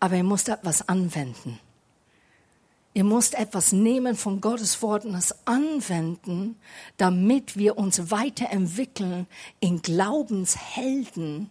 [0.00, 1.60] Aber ihr müsst etwas anwenden.
[2.96, 6.56] Ihr müsst etwas nehmen von Gottes Wort und es anwenden,
[6.96, 9.26] damit wir uns weiterentwickeln
[9.60, 11.50] in Glaubenshelden,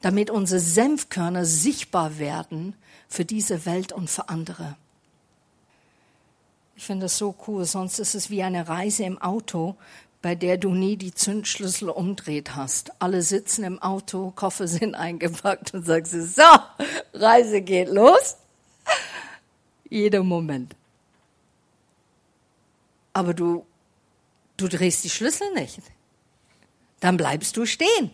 [0.00, 2.74] damit unsere Senfkörner sichtbar werden
[3.06, 4.76] für diese Welt und für andere.
[6.74, 9.76] Ich finde das so cool, sonst ist es wie eine Reise im Auto,
[10.20, 12.90] bei der du nie die Zündschlüssel umdreht hast.
[13.00, 16.42] Alle sitzen im Auto, Koffer sind eingepackt und sagst so,
[17.14, 18.38] Reise geht los.
[19.92, 20.74] Jeder Moment.
[23.12, 23.66] Aber du,
[24.56, 25.82] du drehst die Schlüssel nicht.
[27.00, 28.10] Dann bleibst du stehen.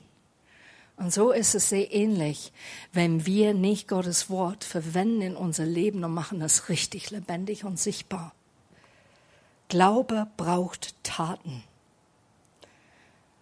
[0.97, 2.53] Und so ist es sehr ähnlich,
[2.93, 7.79] wenn wir nicht Gottes Wort verwenden in unser Leben und machen es richtig lebendig und
[7.79, 8.35] sichtbar.
[9.69, 11.63] Glaube braucht Taten.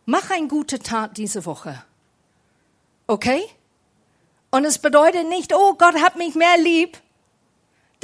[0.05, 1.83] Mach eine gute Tat diese Woche.
[3.07, 3.42] Okay?
[4.51, 7.01] Und es bedeutet nicht, oh Gott hat mich mehr lieb.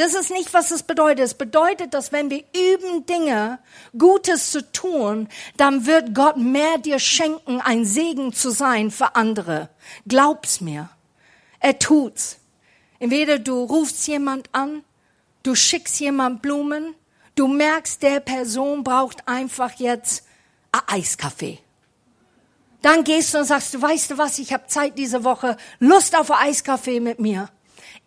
[0.03, 1.21] Das ist nicht, was es bedeutet.
[1.21, 3.61] Es bedeutet, dass wenn wir üben, Dinge
[3.97, 9.69] Gutes zu tun, dann wird Gott mehr dir schenken, ein Segen zu sein für andere.
[10.09, 10.91] Glaub's mir.
[11.61, 12.39] Er tut's.
[12.99, 14.83] Entweder du rufst jemand an,
[15.45, 16.97] du schickst jemand Blumen,
[17.37, 20.25] du merkst, der Person braucht einfach jetzt
[20.89, 21.61] Eiskaffee.
[22.81, 26.19] Dann gehst du und sagst, du weißt du was, ich habe Zeit diese Woche, Lust
[26.19, 27.51] auf Eiskaffee mit mir.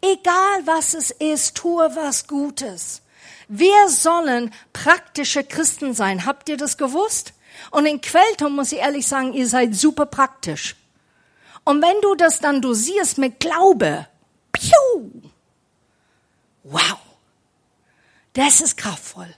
[0.01, 3.01] Egal was es ist, tue was Gutes.
[3.47, 6.25] Wir sollen praktische Christen sein.
[6.25, 7.33] Habt ihr das gewusst?
[7.71, 10.75] Und in Quellton muss ich ehrlich sagen, ihr seid super praktisch.
[11.63, 14.07] Und wenn du das dann dosierst mit Glaube,
[14.51, 15.11] piu,
[16.63, 16.99] wow,
[18.33, 19.33] das ist kraftvoll.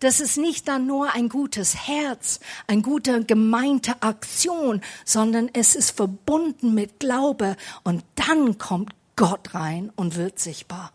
[0.00, 5.92] Das ist nicht dann nur ein gutes Herz, eine gute gemeinte Aktion, sondern es ist
[5.92, 10.92] verbunden mit Glaube und dann kommt Gott rein und wird sichtbar.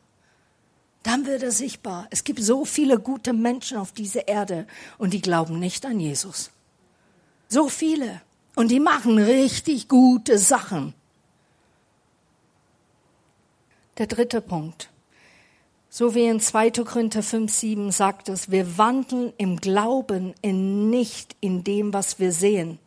[1.03, 2.07] Dann wird er sichtbar.
[2.11, 4.67] Es gibt so viele gute Menschen auf dieser Erde
[4.99, 6.51] und die glauben nicht an Jesus.
[7.47, 8.21] So viele.
[8.55, 10.93] Und die machen richtig gute Sachen.
[13.97, 14.89] Der dritte Punkt.
[15.89, 16.69] So wie in 2.
[16.69, 22.31] Korinther 5, 7 sagt es, wir wandeln im Glauben in nicht in dem, was wir
[22.31, 22.79] sehen.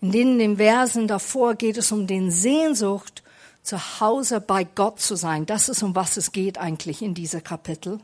[0.00, 3.23] In den Versen davor geht es um den Sehnsucht
[3.64, 5.46] zu Hause bei Gott zu sein.
[5.46, 7.98] Das ist, um was es geht eigentlich in dieser Kapitel.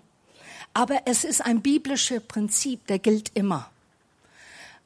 [0.74, 3.70] Aber es ist ein biblisches Prinzip, der gilt immer.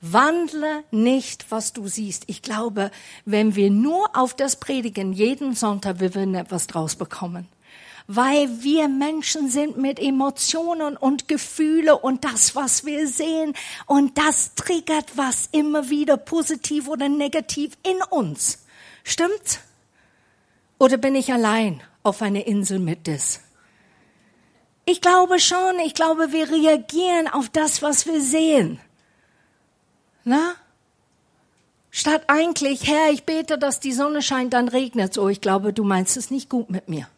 [0.00, 2.24] Wandle nicht, was du siehst.
[2.26, 2.90] Ich glaube,
[3.24, 7.48] wenn wir nur auf das predigen, jeden Sonntag, wir werden etwas draus bekommen.
[8.06, 13.54] Weil wir Menschen sind mit Emotionen und Gefühle und das, was wir sehen.
[13.86, 18.64] Und das triggert was immer wieder positiv oder negativ in uns.
[19.04, 19.60] Stimmt's?
[20.84, 23.40] Oder bin ich allein auf einer Insel mit das?
[24.84, 28.78] Ich glaube schon, ich glaube, wir reagieren auf das, was wir sehen.
[30.24, 30.56] Na?
[31.90, 35.84] Statt eigentlich, Herr, ich bete, dass die Sonne scheint, dann regnet Oh, ich glaube, du
[35.84, 37.08] meinst es nicht gut mit mir.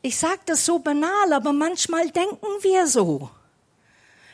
[0.00, 3.28] Ich sage das so banal, aber manchmal denken wir so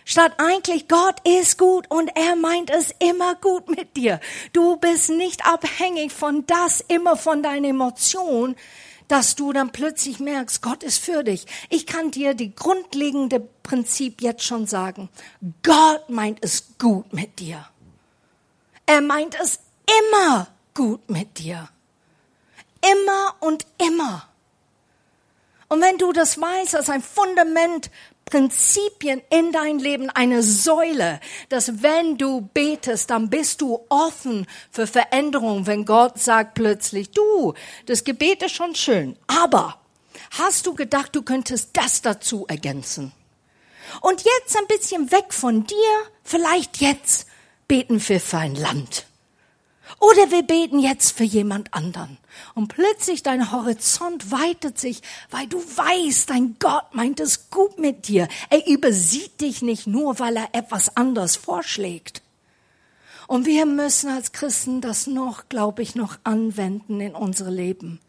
[0.06, 4.20] statt eigentlich Gott ist gut und er meint es immer gut mit dir.
[4.54, 8.56] Du bist nicht abhängig von das, immer von deiner Emotion,
[9.08, 11.46] dass du dann plötzlich merkst, Gott ist für dich.
[11.68, 15.10] Ich kann dir die grundlegende Prinzip jetzt schon sagen.
[15.62, 17.68] Gott meint es gut mit dir.
[18.86, 19.60] Er meint es
[20.00, 21.68] immer gut mit dir.
[22.80, 24.28] Immer und immer.
[25.68, 27.90] Und wenn du das weißt als ein Fundament
[28.26, 34.88] Prinzipien in dein Leben, eine Säule, dass wenn du betest, dann bist du offen für
[34.88, 37.54] Veränderung, wenn Gott sagt plötzlich, du,
[37.86, 39.78] das Gebet ist schon schön, aber
[40.32, 43.12] hast du gedacht, du könntest das dazu ergänzen?
[44.00, 45.76] Und jetzt ein bisschen weg von dir,
[46.24, 47.28] vielleicht jetzt
[47.68, 49.06] beten wir für ein Land.
[50.00, 52.18] Oder wir beten jetzt für jemand anderen.
[52.54, 58.08] Und plötzlich dein Horizont weitet sich, weil du weißt, dein Gott meint es gut mit
[58.08, 58.28] dir.
[58.50, 62.22] Er übersieht dich nicht nur, weil er etwas anderes vorschlägt.
[63.26, 68.00] Und wir müssen als Christen das noch, glaube ich, noch anwenden in unser Leben.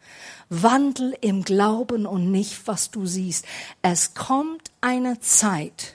[0.48, 3.44] Wandel im Glauben und nicht, was du siehst.
[3.82, 5.94] Es kommt eine Zeit,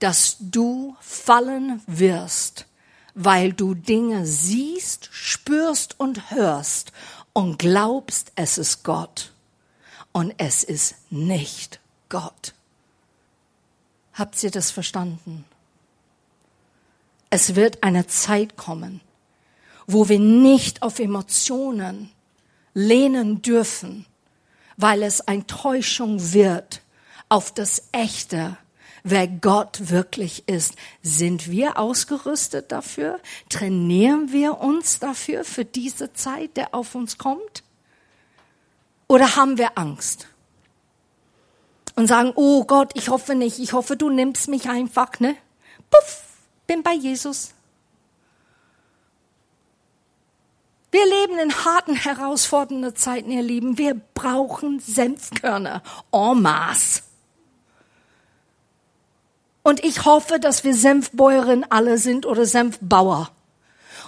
[0.00, 2.66] dass du fallen wirst
[3.18, 6.92] weil du Dinge siehst, spürst und hörst
[7.36, 9.30] und glaubst, es ist Gott.
[10.12, 12.54] Und es ist nicht Gott.
[14.14, 15.44] Habt ihr das verstanden?
[17.28, 19.02] Es wird eine Zeit kommen,
[19.86, 22.10] wo wir nicht auf Emotionen
[22.72, 24.06] lehnen dürfen,
[24.78, 26.80] weil es eine Täuschung wird
[27.28, 28.56] auf das Echte,
[29.06, 30.74] wer Gott wirklich ist.
[31.00, 33.20] Sind wir ausgerüstet dafür?
[33.48, 37.62] Trainieren wir uns dafür, für diese Zeit, der auf uns kommt?
[39.06, 40.26] Oder haben wir Angst?
[41.94, 45.36] Und sagen, oh Gott, ich hoffe nicht, ich hoffe, du nimmst mich einfach, ne?
[45.88, 46.24] Puff,
[46.66, 47.54] bin bei Jesus.
[50.90, 53.78] Wir leben in harten, herausfordernden Zeiten, ihr Lieben.
[53.78, 55.82] Wir brauchen Senfkörner
[56.12, 57.02] en masse.
[59.66, 63.32] Und ich hoffe, dass wir Senfbäuerin alle sind oder Senfbauer.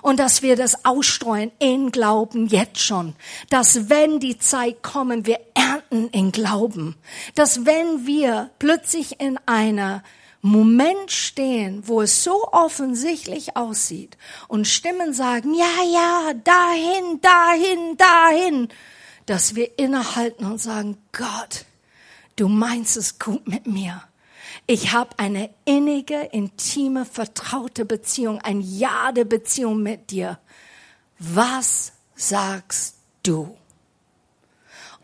[0.03, 3.17] Und dass wir das ausstreuen in Glauben jetzt schon.
[3.51, 6.95] Dass wenn die Zeit kommen, wir ernten in Glauben.
[7.35, 10.05] Dass wenn wir plötzlich in einer
[10.43, 18.69] Moment stehen, wo es so offensichtlich aussieht und Stimmen sagen, ja, ja, dahin, dahin, dahin,
[19.27, 21.65] dass wir innehalten und sagen, Gott,
[22.37, 24.05] du meinst es gut mit mir.
[24.71, 30.39] Ich habe eine innige, intime, vertraute Beziehung, ein Jade-Beziehung mit dir.
[31.19, 33.57] Was sagst du?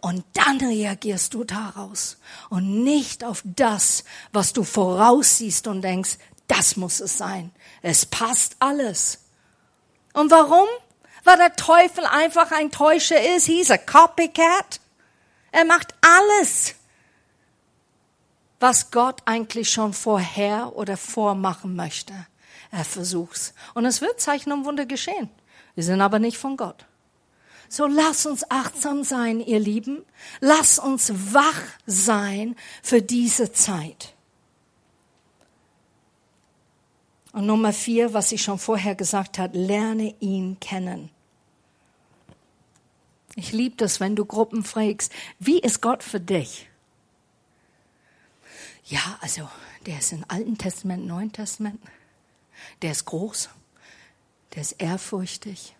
[0.02, 2.18] Und dann reagierst du daraus
[2.50, 7.50] und nicht auf das, was du voraussiehst und denkst, das muss es sein.
[7.80, 9.20] Es passt alles.
[10.12, 10.68] Und warum?
[11.22, 13.46] Weil der Teufel einfach ein Täuscher ist.
[13.46, 14.78] He's a copycat.
[15.52, 16.74] Er macht alles
[18.64, 22.14] was Gott eigentlich schon vorher oder vormachen möchte.
[22.70, 23.52] Er versucht's.
[23.74, 25.28] Und es wird Zeichen und Wunder geschehen.
[25.74, 26.86] Wir sind aber nicht von Gott.
[27.68, 30.02] So lass uns achtsam sein, ihr Lieben.
[30.40, 34.14] Lass uns wach sein für diese Zeit.
[37.34, 41.10] Und Nummer vier, was ich schon vorher gesagt habe, lerne ihn kennen.
[43.36, 46.70] Ich liebe das, wenn du Gruppen fragst, wie ist Gott für dich?
[48.84, 49.48] Ja, also
[49.86, 51.80] der ist im Alten Testament, Neuen Testament.
[52.82, 53.48] Der ist groß,
[54.54, 55.74] der ist ehrfurchtig,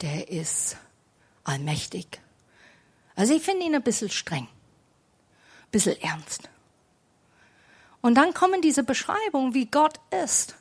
[0.00, 0.76] der ist
[1.44, 2.20] allmächtig.
[3.14, 6.48] Also ich finde ihn ein bisschen streng, ein bisschen ernst.
[8.00, 10.56] Und dann kommen diese Beschreibungen, wie Gott ist.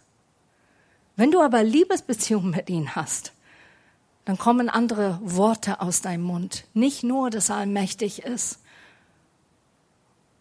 [1.16, 3.34] Wenn du aber Liebesbeziehungen mit ihm hast,
[4.26, 6.66] dann kommen andere Worte aus deinem Mund.
[6.74, 8.60] Nicht nur, dass er allmächtig ist,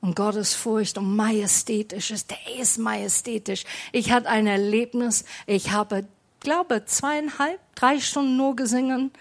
[0.03, 2.31] und Gottesfurcht und majestätisch ist.
[2.31, 3.65] Der ist majestätisch.
[3.93, 5.25] Ich hatte ein Erlebnis.
[5.47, 6.05] Ich habe,
[6.41, 9.13] glaube, zweieinhalb, drei Stunden nur gesungen,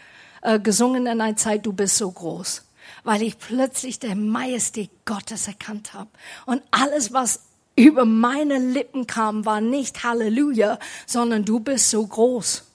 [0.42, 2.66] äh, gesungen in einer Zeit, du bist so groß.
[3.04, 6.10] Weil ich plötzlich der Majestät Gottes erkannt habe.
[6.48, 7.42] Und alles, was
[7.76, 12.66] über meine Lippen kam, war nicht Halleluja, sondern du bist so groß.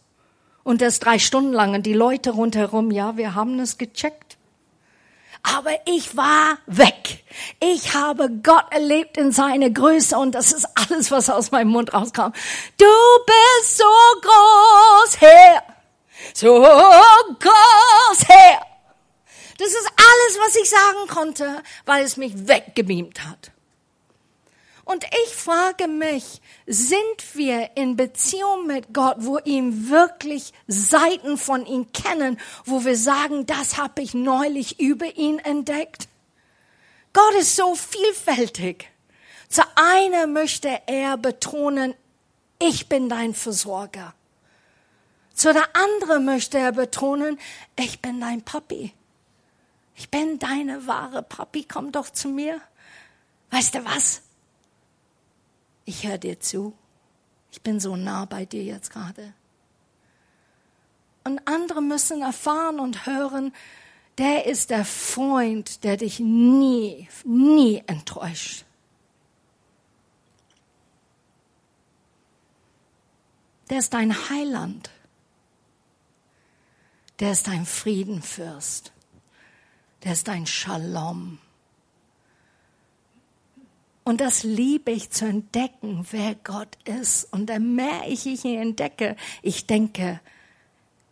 [0.63, 4.26] Und das drei Stunden lang und die Leute rundherum, ja, wir haben es gecheckt
[5.55, 7.25] aber ich war weg.
[7.61, 11.95] Ich habe Gott erlebt in seiner Größe und das ist alles, was aus meinem Mund
[11.95, 12.33] rauskam.
[12.79, 12.87] Du
[13.27, 13.85] bist so
[14.23, 15.63] groß, Herr.
[16.35, 18.61] So groß, Herr.
[19.59, 23.53] Das ist alles, was ich sagen konnte, weil es mich weggebeamt hat.
[24.87, 31.67] Und ich frage mich, sind wir in Beziehung mit Gott, wo ihm wirklich Seiten von
[31.67, 36.07] ihm kennen, wo wir sagen, das habe ich neulich über ihn entdeckt?
[37.13, 38.89] Gott ist so vielfältig.
[39.49, 41.95] Zu einer möchte er betonen,
[42.61, 44.15] ich bin dein Versorger.
[45.35, 47.41] Zu der anderen möchte er betonen,
[47.75, 48.95] ich bin dein Papi.
[49.97, 52.61] Ich bin deine wahre Papi, komm doch zu mir.
[53.51, 54.23] Weißt du was?
[55.87, 56.75] Ich höre dir zu.
[57.51, 59.33] Ich bin so nah bei dir jetzt gerade.
[61.25, 63.55] Und andere müssen erfahren und hören,
[64.19, 68.65] der ist der Freund, der dich nie, nie enttäuscht.
[73.71, 74.91] Der ist dein Heiland.
[77.19, 78.93] Der ist dein Friedenfürst.
[80.05, 81.39] Der ist dein Shalom.
[84.07, 87.25] Und das liebe ich zu entdecken, wer Gott ist.
[87.33, 90.21] Und je mehr ich ihn entdecke, ich denke,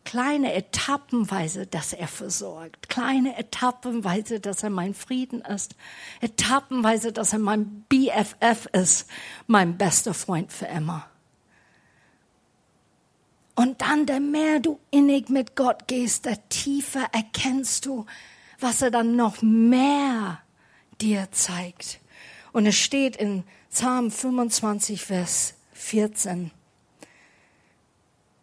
[0.04, 5.74] kleine Etappenweise, dass er versorgt, kleine Etappenweise, dass er mein Frieden ist,
[6.20, 9.10] Etappenweise, dass er mein BFF ist,
[9.48, 11.04] mein bester Freund für immer.
[13.56, 18.06] Und dann, der mehr du innig mit Gott gehst, der tiefer erkennst du,
[18.60, 20.38] was er dann noch mehr
[21.00, 21.98] dir zeigt
[22.54, 26.52] Und es steht in Psalm 25, Vers 14.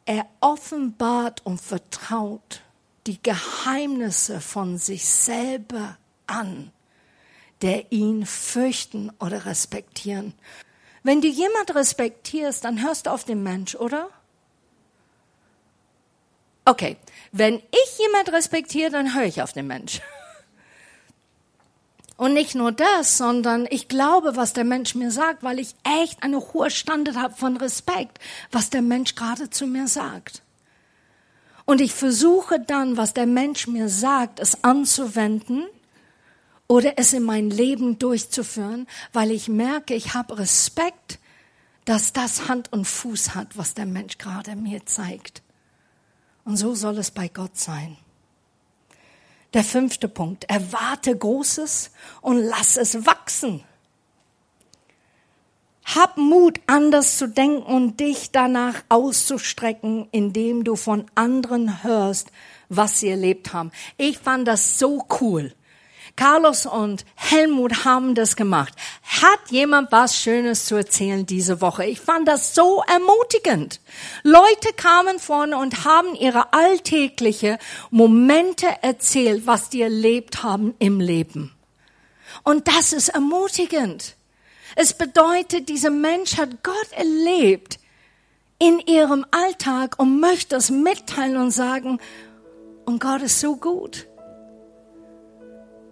[0.03, 2.61] Er offenbart und vertraut
[3.07, 5.97] die Geheimnisse von sich selber
[6.27, 6.73] an,
[7.61, 10.33] der ihn fürchten oder respektieren.
[11.03, 14.09] Wenn du jemand respektierst, dann hörst du auf den Mensch, oder?
[16.65, 16.97] Okay,
[17.31, 20.01] wenn ich jemand respektiere, dann höre ich auf den Mensch.
[22.17, 26.21] Und nicht nur das, sondern ich glaube, was der Mensch mir sagt, weil ich echt
[26.21, 28.19] eine hohe Standard habe von Respekt,
[28.51, 30.43] was der Mensch gerade zu mir sagt.
[31.65, 35.63] Und ich versuche dann, was der Mensch mir sagt, es anzuwenden
[36.67, 41.19] oder es in mein Leben durchzuführen, weil ich merke, ich habe Respekt,
[41.85, 45.41] dass das Hand und Fuß hat, was der Mensch gerade mir zeigt.
[46.45, 47.97] Und so soll es bei Gott sein.
[49.53, 50.45] Der fünfte Punkt.
[50.49, 51.91] Erwarte Großes
[52.21, 53.63] und lass es wachsen.
[55.83, 62.31] Hab Mut, anders zu denken und dich danach auszustrecken, indem du von anderen hörst,
[62.69, 63.71] was sie erlebt haben.
[63.97, 65.53] Ich fand das so cool.
[66.15, 68.73] Carlos und Helmut haben das gemacht.
[69.03, 71.85] Hat jemand was Schönes zu erzählen diese Woche?
[71.85, 73.79] Ich fand das so ermutigend.
[74.23, 77.57] Leute kamen vorne und haben ihre alltägliche
[77.89, 81.53] Momente erzählt, was die erlebt haben im Leben.
[82.43, 84.15] Und das ist ermutigend.
[84.75, 87.79] Es bedeutet, dieser Mensch hat Gott erlebt
[88.57, 91.99] in ihrem Alltag und möchte es mitteilen und sagen,
[92.85, 94.07] und Gott ist so gut.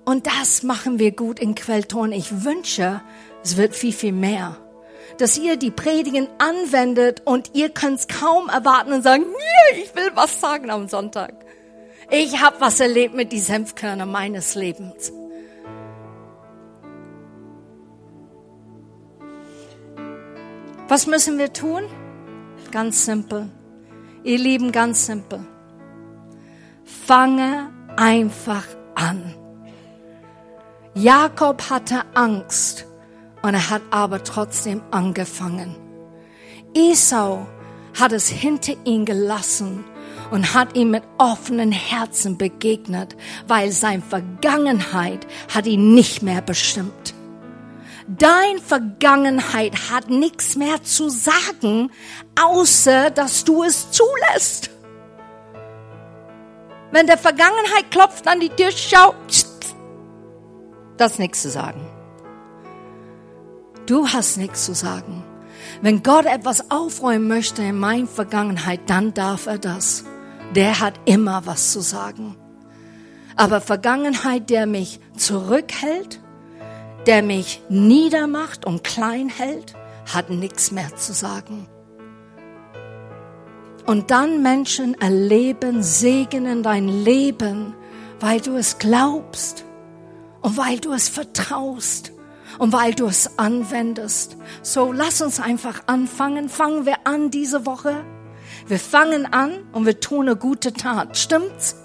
[0.10, 2.14] Und das machen wir gut in Quellton.
[2.14, 3.00] Ich wünsche,
[3.44, 4.58] es wird viel, viel mehr.
[5.20, 9.96] Dass ihr die Predigen anwendet und ihr könnt es kaum erwarten und sagen, yeah, ich
[9.96, 11.46] will was sagen am Sonntag.
[12.10, 15.14] Ich habe was erlebt mit die Senfkörner meines Lebens.
[20.88, 21.84] Was müssen wir tun?
[22.72, 23.52] Ganz simpel.
[24.24, 25.46] Ihr Lieben, ganz simpel.
[26.84, 29.36] Fange einfach an.
[31.02, 32.86] Jakob hatte Angst
[33.42, 35.78] und er hat aber trotzdem angefangen.
[36.76, 37.48] Esau
[37.98, 39.86] hat es hinter ihn gelassen
[40.30, 43.16] und hat ihm mit offenen Herzen begegnet,
[43.48, 47.14] weil sein Vergangenheit hat ihn nicht mehr bestimmt.
[48.10, 51.92] Dein Vergangenheit hat nichts mehr zu sagen,
[52.38, 54.70] außer dass du es zulässt.
[56.92, 59.14] Wenn der Vergangenheit klopft an die Tür, schau,
[61.00, 61.82] das nichts zu sagen.
[63.86, 65.24] Du hast nichts zu sagen.
[65.82, 70.04] Wenn Gott etwas aufräumen möchte in meiner Vergangenheit, dann darf er das.
[70.56, 72.36] Der hat immer was zu sagen.
[73.36, 76.20] Aber Vergangenheit, der mich zurückhält,
[77.08, 79.74] der mich niedermacht und klein hält,
[80.14, 81.68] hat nichts mehr zu sagen.
[83.86, 87.74] Und dann Menschen erleben, segnen dein Leben,
[88.20, 89.66] weil du es glaubst
[90.42, 92.12] und weil du es vertraust
[92.58, 94.38] und weil du es anwendest.
[94.62, 96.50] So lass uns einfach anfangen.
[96.50, 98.04] Fangen wir an diese Woche.
[98.68, 101.18] Wir fangen an und wir tun eine gute Tat.
[101.18, 101.76] Stimmt's?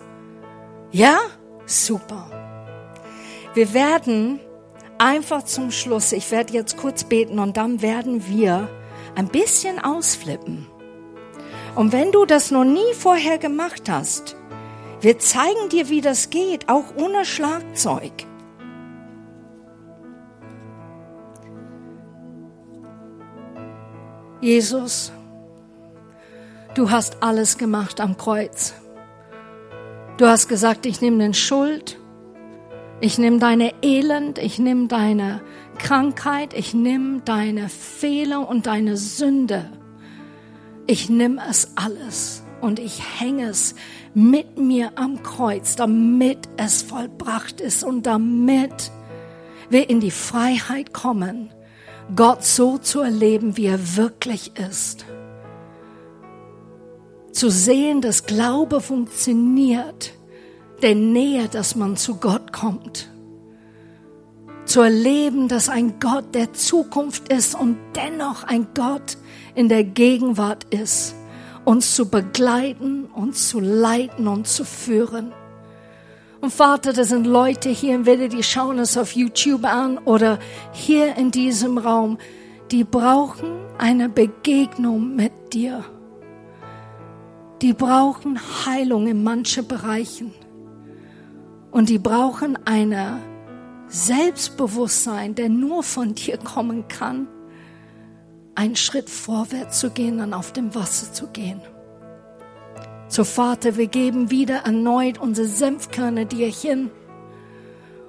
[0.90, 1.18] Ja?
[1.66, 2.30] Super.
[3.55, 4.40] Wir werden
[4.98, 8.68] einfach zum Schluss, ich werde jetzt kurz beten und dann werden wir
[9.14, 10.66] ein bisschen ausflippen.
[11.74, 14.36] Und wenn du das noch nie vorher gemacht hast,
[15.00, 18.12] wir zeigen dir, wie das geht, auch ohne Schlagzeug.
[24.45, 25.11] Jesus,
[26.74, 28.74] du hast alles gemacht am Kreuz.
[30.18, 31.99] Du hast gesagt, ich nehme den Schuld,
[33.01, 35.40] ich nehme deine Elend, ich nehme deine
[35.78, 39.64] Krankheit, ich nehme deine Fehler und deine Sünde.
[40.86, 43.74] Ich nehme es alles und ich hänge es
[44.12, 48.92] mit mir am Kreuz, damit es vollbracht ist und damit
[49.70, 51.49] wir in die Freiheit kommen,
[52.14, 55.07] Gott so zu erleben, wie er wirklich ist.
[57.32, 60.12] Zu sehen, dass Glaube funktioniert,
[60.82, 63.09] der Nähe, dass man zu Gott kommt.
[64.66, 69.18] Zu erleben, dass ein Gott der Zukunft ist und dennoch ein Gott
[69.55, 71.14] in der Gegenwart ist,
[71.64, 75.32] uns zu begleiten, uns zu leiten und zu führen.
[76.45, 80.38] Und Vater, das sind Leute hier, entweder die schauen es auf YouTube an oder
[80.72, 82.18] hier in diesem Raum,
[82.70, 85.86] die brauchen eine Begegnung mit dir.
[87.62, 90.34] Die brauchen Heilung in manchen Bereichen.
[91.70, 93.22] Und die brauchen eine
[93.88, 97.26] Selbstbewusstsein, der nur von dir kommen kann,
[98.55, 101.62] einen Schritt vorwärts zu gehen und auf dem Wasser zu gehen.
[103.14, 106.90] So Vater, wir geben wieder erneut unsere Senfkörner dir hin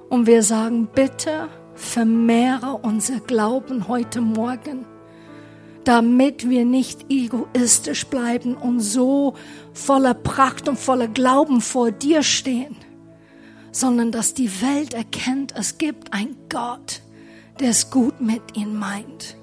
[0.08, 4.84] und wir sagen, bitte vermehre unser Glauben heute Morgen,
[5.84, 9.34] damit wir nicht egoistisch bleiben und so
[9.74, 12.74] voller Pracht und voller Glauben vor dir stehen,
[13.70, 17.00] sondern dass die Welt erkennt, es gibt einen Gott,
[17.60, 19.36] der es gut mit ihnen meint.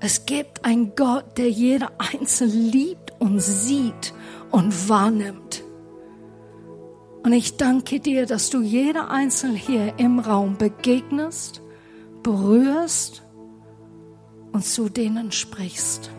[0.00, 4.12] Es gibt einen Gott, der jeder Einzelne liebt und sieht
[4.50, 5.64] und wahrnimmt.
[7.22, 11.62] Und ich danke dir, dass du jeder Einzelne hier im Raum begegnest,
[12.22, 13.22] berührst
[14.52, 16.10] und zu denen sprichst.